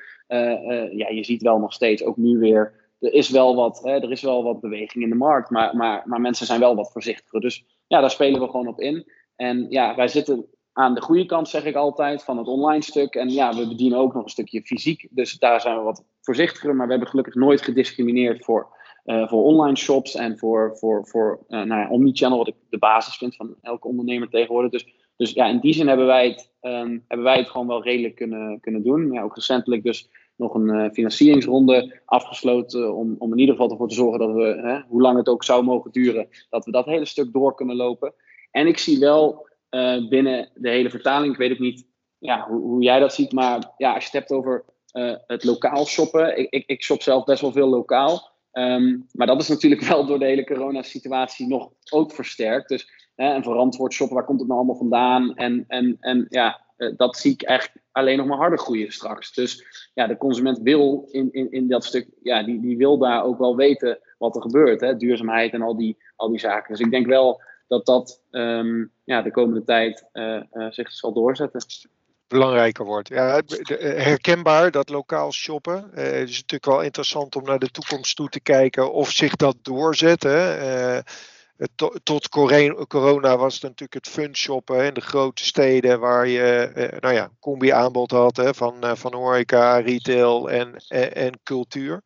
ja, 0.91 1.09
je 1.09 1.23
ziet 1.23 1.41
wel 1.41 1.59
nog 1.59 1.73
steeds, 1.73 2.03
ook 2.03 2.17
nu 2.17 2.37
weer, 2.37 2.73
er 2.99 3.13
is 3.13 3.29
wel 3.29 3.55
wat, 3.55 3.81
hè, 3.83 3.91
er 3.91 4.11
is 4.11 4.21
wel 4.21 4.43
wat 4.43 4.61
beweging 4.61 5.03
in 5.03 5.09
de 5.09 5.15
markt. 5.15 5.49
Maar, 5.49 5.75
maar, 5.75 6.03
maar 6.05 6.21
mensen 6.21 6.45
zijn 6.45 6.59
wel 6.59 6.75
wat 6.75 6.91
voorzichtiger. 6.91 7.39
Dus 7.39 7.65
ja, 7.87 7.99
daar 8.01 8.11
spelen 8.11 8.39
we 8.39 8.49
gewoon 8.49 8.67
op 8.67 8.79
in. 8.79 9.05
En 9.35 9.65
ja, 9.69 9.95
wij 9.95 10.07
zitten 10.07 10.45
aan 10.73 10.93
de 10.93 11.01
goede 11.01 11.25
kant, 11.25 11.49
zeg 11.49 11.65
ik 11.65 11.75
altijd, 11.75 12.23
van 12.23 12.37
het 12.37 12.47
online 12.47 12.83
stuk. 12.83 13.15
En 13.15 13.29
ja, 13.29 13.55
we 13.55 13.67
bedienen 13.67 13.97
ook 13.97 14.13
nog 14.13 14.23
een 14.23 14.29
stukje 14.29 14.61
fysiek. 14.61 15.07
Dus 15.09 15.33
daar 15.33 15.61
zijn 15.61 15.77
we 15.77 15.83
wat 15.83 16.05
voorzichtiger. 16.21 16.75
Maar 16.75 16.85
we 16.85 16.91
hebben 16.91 17.09
gelukkig 17.09 17.35
nooit 17.35 17.61
gediscrimineerd 17.61 18.45
voor, 18.45 18.67
uh, 19.05 19.27
voor 19.27 19.43
online 19.43 19.77
shops 19.77 20.15
en 20.15 20.37
voor, 20.37 20.77
voor, 20.77 21.07
voor 21.07 21.39
uh, 21.49 21.61
nou 21.61 21.89
omnichannel, 21.89 22.37
wat 22.37 22.47
ik 22.47 22.55
de 22.69 22.77
basis 22.77 23.15
vind 23.15 23.35
van 23.35 23.55
elke 23.61 23.87
ondernemer 23.87 24.29
tegenwoordig. 24.29 24.71
Dus, 24.71 24.87
dus 25.15 25.31
ja, 25.31 25.47
in 25.47 25.59
die 25.59 25.73
zin 25.73 25.87
hebben 25.87 26.05
wij 26.05 26.27
het, 26.27 26.51
um, 26.61 27.03
hebben 27.07 27.25
wij 27.25 27.37
het 27.37 27.49
gewoon 27.49 27.67
wel 27.67 27.83
redelijk 27.83 28.15
kunnen, 28.15 28.59
kunnen 28.59 28.83
doen. 28.83 29.11
Ja, 29.11 29.23
ook 29.23 29.35
recentelijk 29.35 29.83
dus 29.83 30.09
nog 30.35 30.53
een 30.53 30.67
uh, 30.67 30.89
financieringsronde 30.91 32.01
afgesloten 32.05 32.95
om, 32.95 33.15
om 33.17 33.31
in 33.31 33.39
ieder 33.39 33.55
geval 33.55 33.71
ervoor 33.71 33.87
te 33.87 33.95
zorgen 33.95 34.19
dat 34.19 34.33
we, 34.33 34.61
hè, 34.61 34.79
hoe 34.87 35.01
lang 35.01 35.17
het 35.17 35.27
ook 35.27 35.43
zou 35.43 35.63
mogen 35.63 35.91
duren, 35.91 36.27
dat 36.49 36.65
we 36.65 36.71
dat 36.71 36.85
hele 36.85 37.05
stuk 37.05 37.33
door 37.33 37.55
kunnen 37.55 37.75
lopen. 37.75 38.13
En 38.51 38.67
ik 38.67 38.77
zie 38.77 38.99
wel 38.99 39.47
uh, 39.73 40.07
binnen 40.07 40.49
de 40.53 40.69
hele 40.69 40.89
vertaling. 40.89 41.31
Ik 41.31 41.39
weet 41.39 41.51
ook 41.51 41.59
niet 41.59 41.85
ja, 42.17 42.47
hoe, 42.47 42.61
hoe, 42.61 42.83
jij 42.83 42.99
dat 42.99 43.13
ziet, 43.13 43.31
maar 43.31 43.71
ja, 43.77 43.93
als 43.93 44.03
je 44.03 44.09
het 44.09 44.19
hebt 44.19 44.31
over 44.31 44.65
uh, 44.93 45.15
het 45.27 45.43
lokaal 45.43 45.85
shoppen. 45.85 46.37
Ik, 46.37 46.49
ik, 46.49 46.63
ik 46.65 46.83
shop 46.83 47.01
zelf 47.01 47.23
best 47.23 47.41
wel 47.41 47.51
veel 47.51 47.67
lokaal. 47.67 48.31
Um, 48.51 49.07
maar 49.11 49.27
dat 49.27 49.41
is 49.41 49.47
natuurlijk 49.47 49.81
wel 49.91 50.05
door 50.05 50.19
de 50.19 50.25
hele 50.25 50.45
coronasituatie 50.45 51.47
nog 51.47 51.69
ook 51.91 52.11
versterkt. 52.11 52.69
Dus 52.69 53.09
hè, 53.15 53.33
en 53.33 53.43
verantwoord 53.43 53.93
shoppen, 53.93 54.15
waar 54.15 54.25
komt 54.25 54.39
het 54.39 54.47
nou 54.47 54.59
allemaal 54.59 54.79
vandaan? 54.79 55.35
En, 55.35 55.65
en, 55.67 55.97
en 55.99 56.25
ja, 56.29 56.61
uh, 56.77 56.93
dat 56.97 57.17
zie 57.17 57.33
ik 57.33 57.41
echt 57.41 57.71
alleen 57.91 58.17
nog 58.17 58.27
maar 58.27 58.37
harder 58.37 58.59
groeien 58.59 58.91
straks. 58.91 59.33
Dus 59.33 59.65
ja, 59.93 60.07
de 60.07 60.17
consument 60.17 60.59
wil 60.59 61.07
in, 61.11 61.31
in, 61.31 61.51
in 61.51 61.67
dat 61.67 61.85
stuk, 61.85 62.07
ja, 62.21 62.43
die, 62.43 62.61
die 62.61 62.77
wil 62.77 62.97
daar 62.97 63.23
ook 63.23 63.37
wel 63.37 63.55
weten 63.55 63.99
wat 64.17 64.35
er 64.35 64.41
gebeurt. 64.41 64.81
Hè? 64.81 64.97
Duurzaamheid 64.97 65.53
en 65.53 65.61
al 65.61 65.77
die, 65.77 65.97
al 66.15 66.29
die 66.29 66.39
zaken. 66.39 66.71
Dus 66.71 66.85
ik 66.85 66.91
denk 66.91 67.07
wel 67.07 67.41
dat 67.67 67.85
dat 67.85 68.21
um, 68.31 68.91
ja, 69.03 69.21
de 69.21 69.31
komende 69.31 69.63
tijd 69.63 70.05
uh, 70.13 70.41
uh, 70.53 70.71
zich 70.71 70.91
zal 70.91 71.13
doorzetten. 71.13 71.61
Belangrijker 72.27 72.85
wordt. 72.85 73.07
Ja, 73.07 73.41
herkenbaar 73.77 74.71
dat 74.71 74.89
lokaal 74.89 75.31
shoppen. 75.31 75.91
Uh, 75.95 76.03
het 76.03 76.29
is 76.29 76.35
natuurlijk 76.35 76.65
wel 76.65 76.81
interessant 76.81 77.35
om 77.35 77.43
naar 77.43 77.59
de 77.59 77.69
toekomst 77.69 78.15
toe 78.15 78.29
te 78.29 78.39
kijken 78.39 78.93
of 78.93 79.09
zich 79.09 79.35
dat 79.35 79.55
doorzet. 79.61 80.21
To, 81.75 81.93
tot 82.03 82.29
corona 82.87 83.37
was 83.37 83.53
het 83.53 83.63
natuurlijk 83.63 83.93
het 83.93 84.07
fun 84.07 84.35
shoppen 84.35 84.85
in 84.85 84.93
de 84.93 85.01
grote 85.01 85.45
steden 85.45 85.99
waar 85.99 86.27
je 86.27 86.71
nou 86.99 87.13
ja, 87.13 87.29
combi 87.39 87.69
aanbod 87.69 88.11
had 88.11 88.37
hè, 88.37 88.53
van, 88.53 88.97
van 88.97 89.13
horeca, 89.13 89.77
retail 89.77 90.49
en, 90.49 90.75
en, 90.87 91.15
en 91.15 91.39
cultuur. 91.43 92.01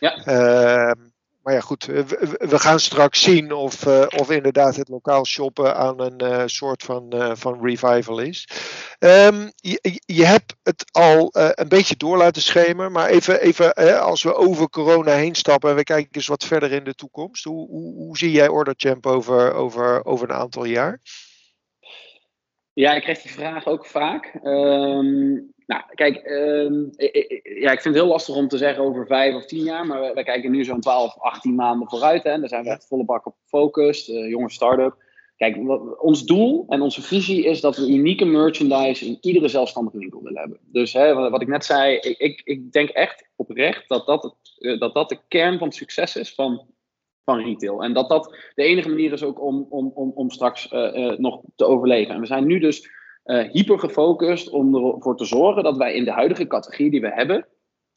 Ja. 0.00 0.94
Maar 1.42 1.54
ja, 1.54 1.60
goed, 1.60 1.84
we, 1.84 2.58
gaan 2.58 2.80
straks 2.80 3.22
zien 3.22 3.52
of, 3.52 3.86
uh, 3.86 4.06
of 4.16 4.30
inderdaad 4.30 4.76
het 4.76 4.88
lokaal 4.88 5.26
shoppen 5.26 5.76
aan 5.76 6.00
een 6.00 6.22
uh, 6.22 6.42
soort 6.46 6.82
van, 6.82 7.14
uh, 7.14 7.30
van 7.34 7.58
revival 7.62 8.18
is. 8.18 8.48
Um, 8.98 9.52
je, 9.56 10.00
je, 10.06 10.24
hebt 10.24 10.54
het 10.62 10.84
al 10.90 11.30
een 11.32 11.68
beetje 11.68 11.96
door 11.96 12.16
laten 12.16 12.42
schemen, 12.42 12.92
maar 12.92 13.08
even, 13.08 13.40
even 13.40 14.00
als 14.00 14.22
we 14.22 14.34
over 14.34 14.68
corona 14.68 15.14
heen 15.14 15.34
stappen 15.34 15.70
en 15.70 15.76
we 15.76 15.82
kijken 15.82 16.08
eens 16.12 16.26
wat 16.26 16.44
verder 16.44 16.72
in 16.72 16.84
de 16.84 16.94
toekomst. 16.94 17.44
Hoe, 17.44 17.68
hoe, 17.68 17.94
hoe 17.94 18.18
zie 18.18 18.30
jij 18.30 18.48
Orderchamp 18.48 19.06
over, 19.06 19.52
over, 19.52 20.04
over 20.04 20.30
een 20.30 20.36
aantal 20.36 20.64
jaar? 20.64 21.00
Ja, 22.80 22.94
ik 22.94 23.02
krijg 23.02 23.22
die 23.22 23.30
vraag 23.30 23.66
ook 23.66 23.86
vaak. 23.86 24.34
Um, 24.44 25.52
nou, 25.66 25.82
kijk, 25.94 26.24
uh, 26.24 26.70
ja, 27.62 27.72
ik 27.72 27.80
vind 27.80 27.94
het 27.94 27.94
heel 27.94 28.06
lastig 28.06 28.34
om 28.34 28.48
te 28.48 28.56
zeggen 28.56 28.84
over 28.84 29.06
vijf 29.06 29.34
of 29.34 29.46
tien 29.46 29.62
jaar, 29.62 29.86
maar 29.86 30.14
wij, 30.14 30.24
kijken 30.24 30.50
nu 30.50 30.64
zo'n 30.64 30.80
12, 30.80 31.18
18 31.18 31.54
maanden 31.54 31.88
vooruit. 31.88 32.22
Hè, 32.22 32.30
en 32.30 32.40
daar 32.40 32.48
zijn 32.48 32.64
we 32.64 32.70
echt 32.70 32.86
volle 32.86 33.04
bak 33.04 33.26
op 33.26 33.34
gefocust, 33.42 34.08
uh, 34.08 34.28
jonge 34.28 34.50
start-up. 34.50 34.96
Kijk, 35.36 35.56
ons 36.02 36.24
doel 36.24 36.64
en 36.68 36.80
onze 36.80 37.02
visie 37.02 37.44
is 37.44 37.60
dat 37.60 37.76
we 37.76 37.88
unieke 37.88 38.24
merchandise 38.24 39.06
in 39.06 39.18
iedere 39.20 39.48
zelfstandige 39.48 39.98
winkel 39.98 40.22
willen 40.22 40.40
hebben. 40.40 40.58
Dus 40.62 40.92
hè, 40.92 41.14
wat 41.30 41.42
ik 41.42 41.48
net 41.48 41.64
zei, 41.64 41.96
ik, 41.96 42.18
ik, 42.18 42.40
ik 42.44 42.72
denk 42.72 42.88
echt 42.88 43.28
oprecht 43.36 43.88
dat 43.88 44.06
dat, 44.06 44.22
het, 44.22 44.34
eh, 44.58 44.78
dat 44.78 44.94
dat 44.94 45.08
de 45.08 45.18
kern 45.28 45.58
van 45.58 45.66
het 45.66 45.76
succes 45.76 46.16
is 46.16 46.34
van, 46.34 46.66
van 47.24 47.38
retail. 47.38 47.82
En 47.82 47.92
dat 47.92 48.08
dat 48.08 48.36
de 48.54 48.62
enige 48.62 48.88
manier 48.88 49.12
is 49.12 49.22
ook 49.22 49.42
om, 49.42 49.66
om, 49.68 49.90
om, 49.94 50.12
om 50.14 50.30
straks 50.30 50.72
uh, 50.72 50.94
uh, 50.94 51.18
nog 51.18 51.40
te 51.56 51.64
overleven. 51.64 52.14
En 52.14 52.20
we 52.20 52.26
zijn 52.26 52.46
nu 52.46 52.58
dus 52.58 52.90
uh, 53.24 53.48
hyper 53.50 53.78
gefocust 53.78 54.50
om 54.50 54.74
ervoor 54.74 55.16
te 55.16 55.24
zorgen 55.24 55.62
dat 55.62 55.76
wij 55.76 55.94
in 55.94 56.04
de 56.04 56.12
huidige 56.12 56.46
categorie 56.46 56.90
die 56.90 57.00
we 57.00 57.12
hebben, 57.12 57.46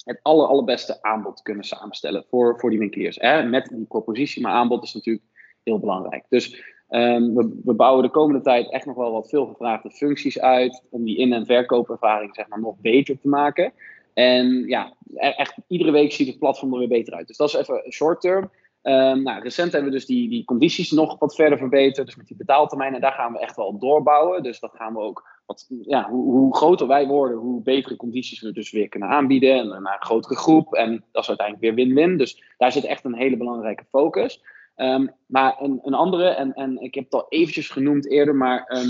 het 0.03 0.19
aller, 0.21 0.47
allerbeste 0.47 1.01
aanbod 1.01 1.41
kunnen 1.41 1.63
samenstellen 1.63 2.25
voor, 2.29 2.59
voor 2.59 2.69
die 2.69 2.79
winkeliers. 2.79 3.17
Hè? 3.19 3.43
Met 3.43 3.69
die 3.75 3.85
propositie, 3.85 4.41
maar 4.41 4.51
aanbod 4.51 4.83
is 4.83 4.93
natuurlijk 4.93 5.25
heel 5.63 5.79
belangrijk. 5.79 6.25
Dus 6.29 6.63
um, 6.89 7.35
we, 7.35 7.61
we, 7.63 7.73
bouwen 7.73 8.03
de 8.03 8.09
komende 8.09 8.41
tijd 8.41 8.71
echt 8.71 8.85
nog 8.85 8.95
wel 8.95 9.11
wat 9.11 9.29
veel 9.29 9.45
gevraagde 9.45 9.91
functies 9.91 10.39
uit 10.39 10.83
om 10.89 11.03
die 11.03 11.17
in- 11.17 11.33
en 11.33 11.45
verkoopervaring 11.45 12.35
zeg 12.35 12.47
maar, 12.47 12.59
nog 12.59 12.75
beter 12.77 13.19
te 13.19 13.27
maken. 13.27 13.73
En 14.13 14.67
ja, 14.67 14.93
e-, 15.15 15.29
echt 15.29 15.55
iedere 15.67 15.91
week 15.91 16.11
ziet 16.11 16.27
het 16.27 16.39
platform 16.39 16.73
er 16.73 16.79
weer 16.79 16.87
beter 16.87 17.13
uit. 17.13 17.27
Dus 17.27 17.37
dat 17.37 17.47
is 17.47 17.55
even 17.55 17.91
short 17.91 18.21
term. 18.21 18.51
Um, 18.83 19.23
nou, 19.23 19.41
recent 19.41 19.71
hebben 19.71 19.91
we 19.91 19.97
dus 19.97 20.05
die, 20.05 20.29
die 20.29 20.45
condities 20.45 20.91
nog 20.91 21.19
wat 21.19 21.35
verder 21.35 21.57
verbeterd. 21.57 22.05
Dus 22.05 22.15
met 22.15 22.27
die 22.27 22.37
betaaltermijnen, 22.37 23.01
daar 23.01 23.11
gaan 23.11 23.33
we 23.33 23.39
echt 23.39 23.55
wel 23.55 23.77
doorbouwen. 23.77 24.43
Dus 24.43 24.59
dat 24.59 24.71
gaan 24.75 24.93
we 24.93 24.99
ook, 24.99 25.41
wat, 25.45 25.67
ja, 25.81 26.09
hoe, 26.09 26.31
hoe, 26.31 26.55
groter 26.55 26.87
wij 26.87 27.07
worden, 27.07 27.37
hoe 27.37 27.61
betere 27.61 27.95
condities 27.95 28.41
we 28.41 28.51
dus 28.51 28.71
weer 28.71 28.89
kunnen 28.89 29.09
aanbieden. 29.09 29.57
En 29.57 29.67
naar 29.67 29.77
een 29.93 30.05
grotere 30.05 30.35
groep. 30.35 30.73
En 30.73 31.03
dat 31.11 31.21
is 31.21 31.27
uiteindelijk 31.27 31.65
weer 31.65 31.85
win-win. 31.85 32.17
Dus 32.17 32.43
daar 32.57 32.71
zit 32.71 32.83
echt 32.83 33.05
een 33.05 33.15
hele 33.15 33.37
belangrijke 33.37 33.85
focus. 33.89 34.43
Um, 34.75 35.11
maar 35.25 35.55
een, 35.59 35.79
een 35.83 35.93
andere, 35.93 36.27
en, 36.27 36.53
en 36.53 36.81
ik 36.81 36.95
heb 36.95 37.03
het 37.03 37.13
al 37.13 37.25
eventjes 37.29 37.69
genoemd 37.69 38.09
eerder, 38.09 38.35
maar 38.35 38.85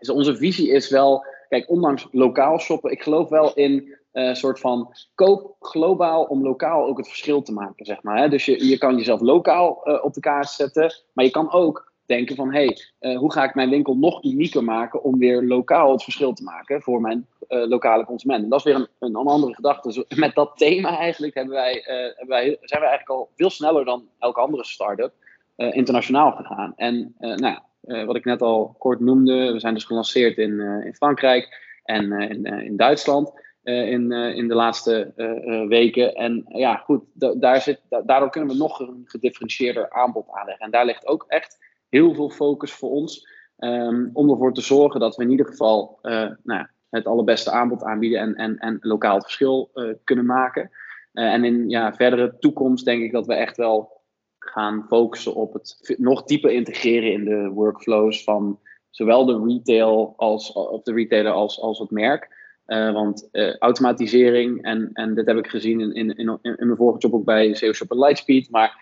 is 0.00 0.10
onze 0.10 0.36
visie 0.36 0.70
is 0.70 0.90
wel, 0.90 1.24
kijk, 1.48 1.70
ondanks 1.70 2.08
lokaal 2.12 2.58
shoppen, 2.58 2.90
ik 2.90 3.02
geloof 3.02 3.28
wel 3.28 3.54
in 3.54 3.98
uh, 4.12 4.34
soort 4.34 4.60
van 4.60 4.94
koop 5.14 5.56
globaal 5.60 6.22
om 6.22 6.42
lokaal 6.42 6.86
ook 6.86 6.96
het 6.96 7.08
verschil 7.08 7.42
te 7.42 7.52
maken, 7.52 7.86
zeg 7.86 8.02
maar. 8.02 8.18
Hè? 8.18 8.28
Dus 8.28 8.44
je, 8.44 8.66
je 8.66 8.78
kan 8.78 8.96
jezelf 8.96 9.20
lokaal 9.20 9.80
uh, 9.84 10.04
op 10.04 10.14
de 10.14 10.20
kaart 10.20 10.48
zetten, 10.48 10.92
maar 11.12 11.24
je 11.24 11.30
kan 11.30 11.52
ook 11.52 11.92
denken 12.06 12.36
van, 12.36 12.52
hé, 12.52 12.64
hey, 12.64 12.78
uh, 13.00 13.18
hoe 13.18 13.32
ga 13.32 13.44
ik 13.44 13.54
mijn 13.54 13.70
winkel 13.70 13.96
nog 13.96 14.24
unieker 14.24 14.64
maken 14.64 15.02
om 15.02 15.18
weer 15.18 15.42
lokaal 15.42 15.92
het 15.92 16.02
verschil 16.02 16.32
te 16.32 16.42
maken 16.42 16.82
voor 16.82 17.00
mijn 17.00 17.26
lokale 17.48 18.04
consument. 18.04 18.42
En 18.42 18.48
dat 18.48 18.58
is 18.58 18.64
weer 18.64 18.74
een, 18.74 18.88
een, 18.98 19.16
andere 19.16 19.54
gedachte. 19.54 19.88
Dus 19.88 20.18
met 20.18 20.34
dat 20.34 20.52
thema 20.56 20.98
eigenlijk 20.98 21.34
hebben 21.34 21.54
wij, 21.54 21.82
wij, 22.26 22.44
zijn 22.60 22.80
we 22.80 22.86
eigenlijk 22.86 23.08
al 23.08 23.28
veel 23.36 23.50
sneller 23.50 23.84
dan 23.84 24.08
elke 24.18 24.40
andere 24.40 24.64
start-up 24.64 25.12
internationaal 25.56 26.32
gegaan. 26.32 26.72
En 26.76 27.14
nou, 27.18 27.58
wat 28.06 28.16
ik 28.16 28.24
net 28.24 28.42
al 28.42 28.74
kort 28.78 29.00
noemde, 29.00 29.52
we 29.52 29.60
zijn 29.60 29.74
dus 29.74 29.84
gelanceerd 29.84 30.38
in, 30.38 30.60
in 30.60 30.94
Frankrijk 30.94 31.60
en 31.84 32.12
in, 32.12 32.44
in 32.44 32.76
Duitsland. 32.76 33.32
Uh, 33.64 33.90
in, 33.90 34.10
uh, 34.10 34.36
in 34.36 34.48
de 34.48 34.54
laatste 34.54 35.12
uh, 35.16 35.68
weken. 35.68 36.14
En 36.14 36.44
ja, 36.48 36.76
goed, 36.76 37.02
daar 37.40 37.60
zit, 37.60 37.80
daardoor 37.88 38.30
kunnen 38.30 38.50
we 38.50 38.56
nog 38.56 38.80
een 38.80 39.02
gedifferentieerder 39.04 39.90
aanbod 39.90 40.30
aanleggen. 40.30 40.64
En 40.64 40.70
daar 40.70 40.84
ligt 40.84 41.06
ook 41.06 41.24
echt 41.28 41.58
heel 41.88 42.14
veel 42.14 42.30
focus 42.30 42.72
voor 42.72 42.90
ons. 42.90 43.28
Um, 43.58 44.10
om 44.12 44.30
ervoor 44.30 44.54
te 44.54 44.60
zorgen 44.60 45.00
dat 45.00 45.16
we 45.16 45.22
in 45.22 45.30
ieder 45.30 45.46
geval 45.46 45.98
nou, 46.42 46.66
het 46.90 47.06
allerbeste 47.06 47.50
aanbod 47.50 47.82
aanbieden 47.82 48.20
en, 48.20 48.34
en, 48.34 48.58
en 48.58 48.78
lokaal 48.80 49.20
verschil 49.20 49.70
kunnen 50.04 50.26
maken. 50.26 50.70
en 51.12 51.44
in 51.44 51.68
ja, 51.68 51.94
verdere 51.94 52.36
toekomst 52.38 52.84
denk 52.84 53.02
ik 53.02 53.12
dat 53.12 53.26
we 53.26 53.34
echt 53.34 53.56
wel 53.56 54.00
gaan 54.38 54.84
focussen 54.88 55.34
op 55.34 55.52
het 55.52 55.94
nog 55.98 56.24
dieper 56.24 56.50
integreren 56.50 57.12
in 57.12 57.24
de 57.24 57.48
workflows 57.48 58.24
van 58.24 58.58
zowel 58.90 59.26
de 59.26 59.42
retail 59.46 60.14
als, 60.16 60.52
of 60.52 60.82
de 60.82 60.92
retailer 60.92 61.32
als, 61.32 61.60
als 61.60 61.78
het 61.78 61.90
merk. 61.90 62.39
Want 62.70 63.28
automatisering, 63.58 64.62
en, 64.62 64.90
en 64.92 65.14
dit 65.14 65.26
heb 65.26 65.36
ik 65.36 65.46
gezien 65.46 65.80
in, 65.80 65.94
in, 65.94 66.16
in, 66.16 66.38
in 66.42 66.66
mijn 66.66 66.76
vorige 66.76 66.98
job 66.98 67.14
ook 67.14 67.24
bij 67.24 67.54
SEO 67.54 67.72
Shop 67.72 67.92
Lightspeed, 67.92 68.50
maar 68.50 68.78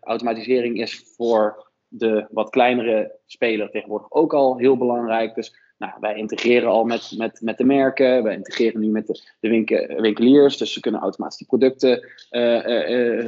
automatisering 0.00 0.80
is 0.80 1.02
voor 1.16 1.70
de 1.88 2.26
wat 2.30 2.50
kleinere 2.50 3.18
speler 3.26 3.70
tegenwoordig 3.70 4.12
ook 4.12 4.34
al 4.34 4.58
heel 4.58 4.76
belangrijk. 4.76 5.34
Dus 5.34 5.56
nou, 5.78 5.92
wij 6.00 6.16
integreren 6.16 6.68
al 6.68 6.84
met, 6.84 7.14
met, 7.16 7.40
met 7.40 7.58
de 7.58 7.64
merken, 7.64 8.22
wij 8.22 8.34
integreren 8.34 8.80
nu 8.80 8.88
met 8.88 9.06
de, 9.06 9.22
de 9.40 9.48
winkel, 9.48 9.86
winkeliers, 10.00 10.56
dus 10.56 10.72
ze 10.72 10.80
kunnen 10.80 11.00
automatisch 11.00 11.38
die 11.38 11.46
producten 11.46 12.08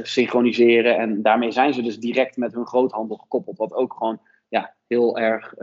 synchroniseren. 0.03 0.97
En 0.97 1.21
daarmee 1.21 1.51
zijn 1.51 1.73
ze 1.73 1.81
dus 1.81 1.99
direct 1.99 2.37
met 2.37 2.53
hun 2.53 2.65
groothandel 2.65 3.17
gekoppeld, 3.17 3.57
wat 3.57 3.73
ook 3.73 3.93
gewoon 3.93 4.19
ja, 4.49 4.75
heel 4.87 5.17
erg 5.17 5.53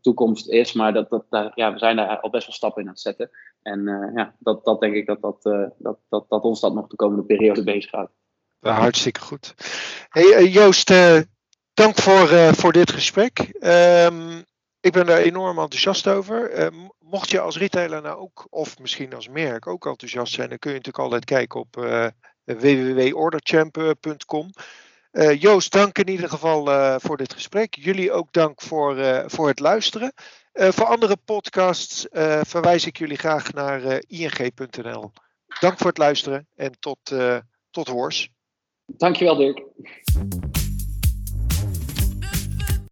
toekomst 0.00 0.48
is. 0.48 0.72
Maar 0.72 0.92
dat, 0.92 1.10
dat, 1.10 1.52
ja, 1.54 1.72
we 1.72 1.78
zijn 1.78 1.96
daar 1.96 2.20
al 2.20 2.30
best 2.30 2.46
wel 2.46 2.54
stappen 2.54 2.82
in 2.82 2.88
aan 2.88 2.94
het 2.94 3.02
zetten. 3.02 3.30
En 3.62 3.84
ja, 4.14 4.34
dat, 4.38 4.64
dat 4.64 4.80
denk 4.80 4.94
ik 4.94 5.06
dat, 5.06 5.20
dat, 5.20 5.42
dat, 5.78 5.98
dat, 6.08 6.24
dat 6.28 6.42
ons 6.42 6.60
dat 6.60 6.74
nog 6.74 6.86
de 6.86 6.96
komende 6.96 7.24
periode 7.24 7.64
bezig 7.64 7.90
gaat. 7.90 8.10
Hartstikke 8.60 9.20
goed. 9.20 9.54
Hey, 10.08 10.48
Joost, 10.48 10.92
dank 11.74 11.94
voor, 11.94 12.28
voor 12.54 12.72
dit 12.72 12.90
gesprek. 12.90 13.38
Um, 13.60 14.44
ik 14.80 14.92
ben 14.92 15.06
daar 15.06 15.18
enorm 15.18 15.58
enthousiast 15.58 16.06
over. 16.06 16.70
Mocht 16.98 17.30
je 17.30 17.40
als 17.40 17.58
retailer 17.58 18.02
nou 18.02 18.20
ook, 18.20 18.46
of 18.50 18.78
misschien 18.78 19.14
als 19.14 19.28
merk 19.28 19.66
ook 19.66 19.86
enthousiast 19.86 20.32
zijn, 20.32 20.48
dan 20.48 20.58
kun 20.58 20.70
je 20.70 20.76
natuurlijk 20.76 21.04
altijd 21.04 21.24
kijken 21.24 21.60
op 21.60 21.76
uh, 21.76 22.06
www.orderchamp.com. 22.44 24.50
Uh, 25.12 25.40
Joost, 25.40 25.72
dank 25.72 25.98
in 25.98 26.08
ieder 26.08 26.28
geval 26.28 26.64
voor 27.00 27.16
dit 27.16 27.32
gesprek. 27.32 27.74
Jullie 27.74 28.12
ook 28.12 28.32
dank 28.32 28.60
voor, 28.60 29.24
voor 29.26 29.48
het 29.48 29.58
luisteren. 29.60 30.12
voor 30.52 30.86
andere 30.86 31.16
podcasts 31.24 32.06
verwijs 32.42 32.86
ik 32.86 32.98
jullie 32.98 33.18
graag 33.18 33.52
naar 33.52 34.02
ing.nl. 34.06 35.12
Dank 35.60 35.78
voor 35.78 35.86
het 35.86 35.98
luisteren 35.98 36.48
en 36.54 36.72
tot, 36.80 36.98
tot 37.70 37.88
hoors. 37.88 38.28
Dankjewel 38.86 39.36
Dirk. 39.36 39.62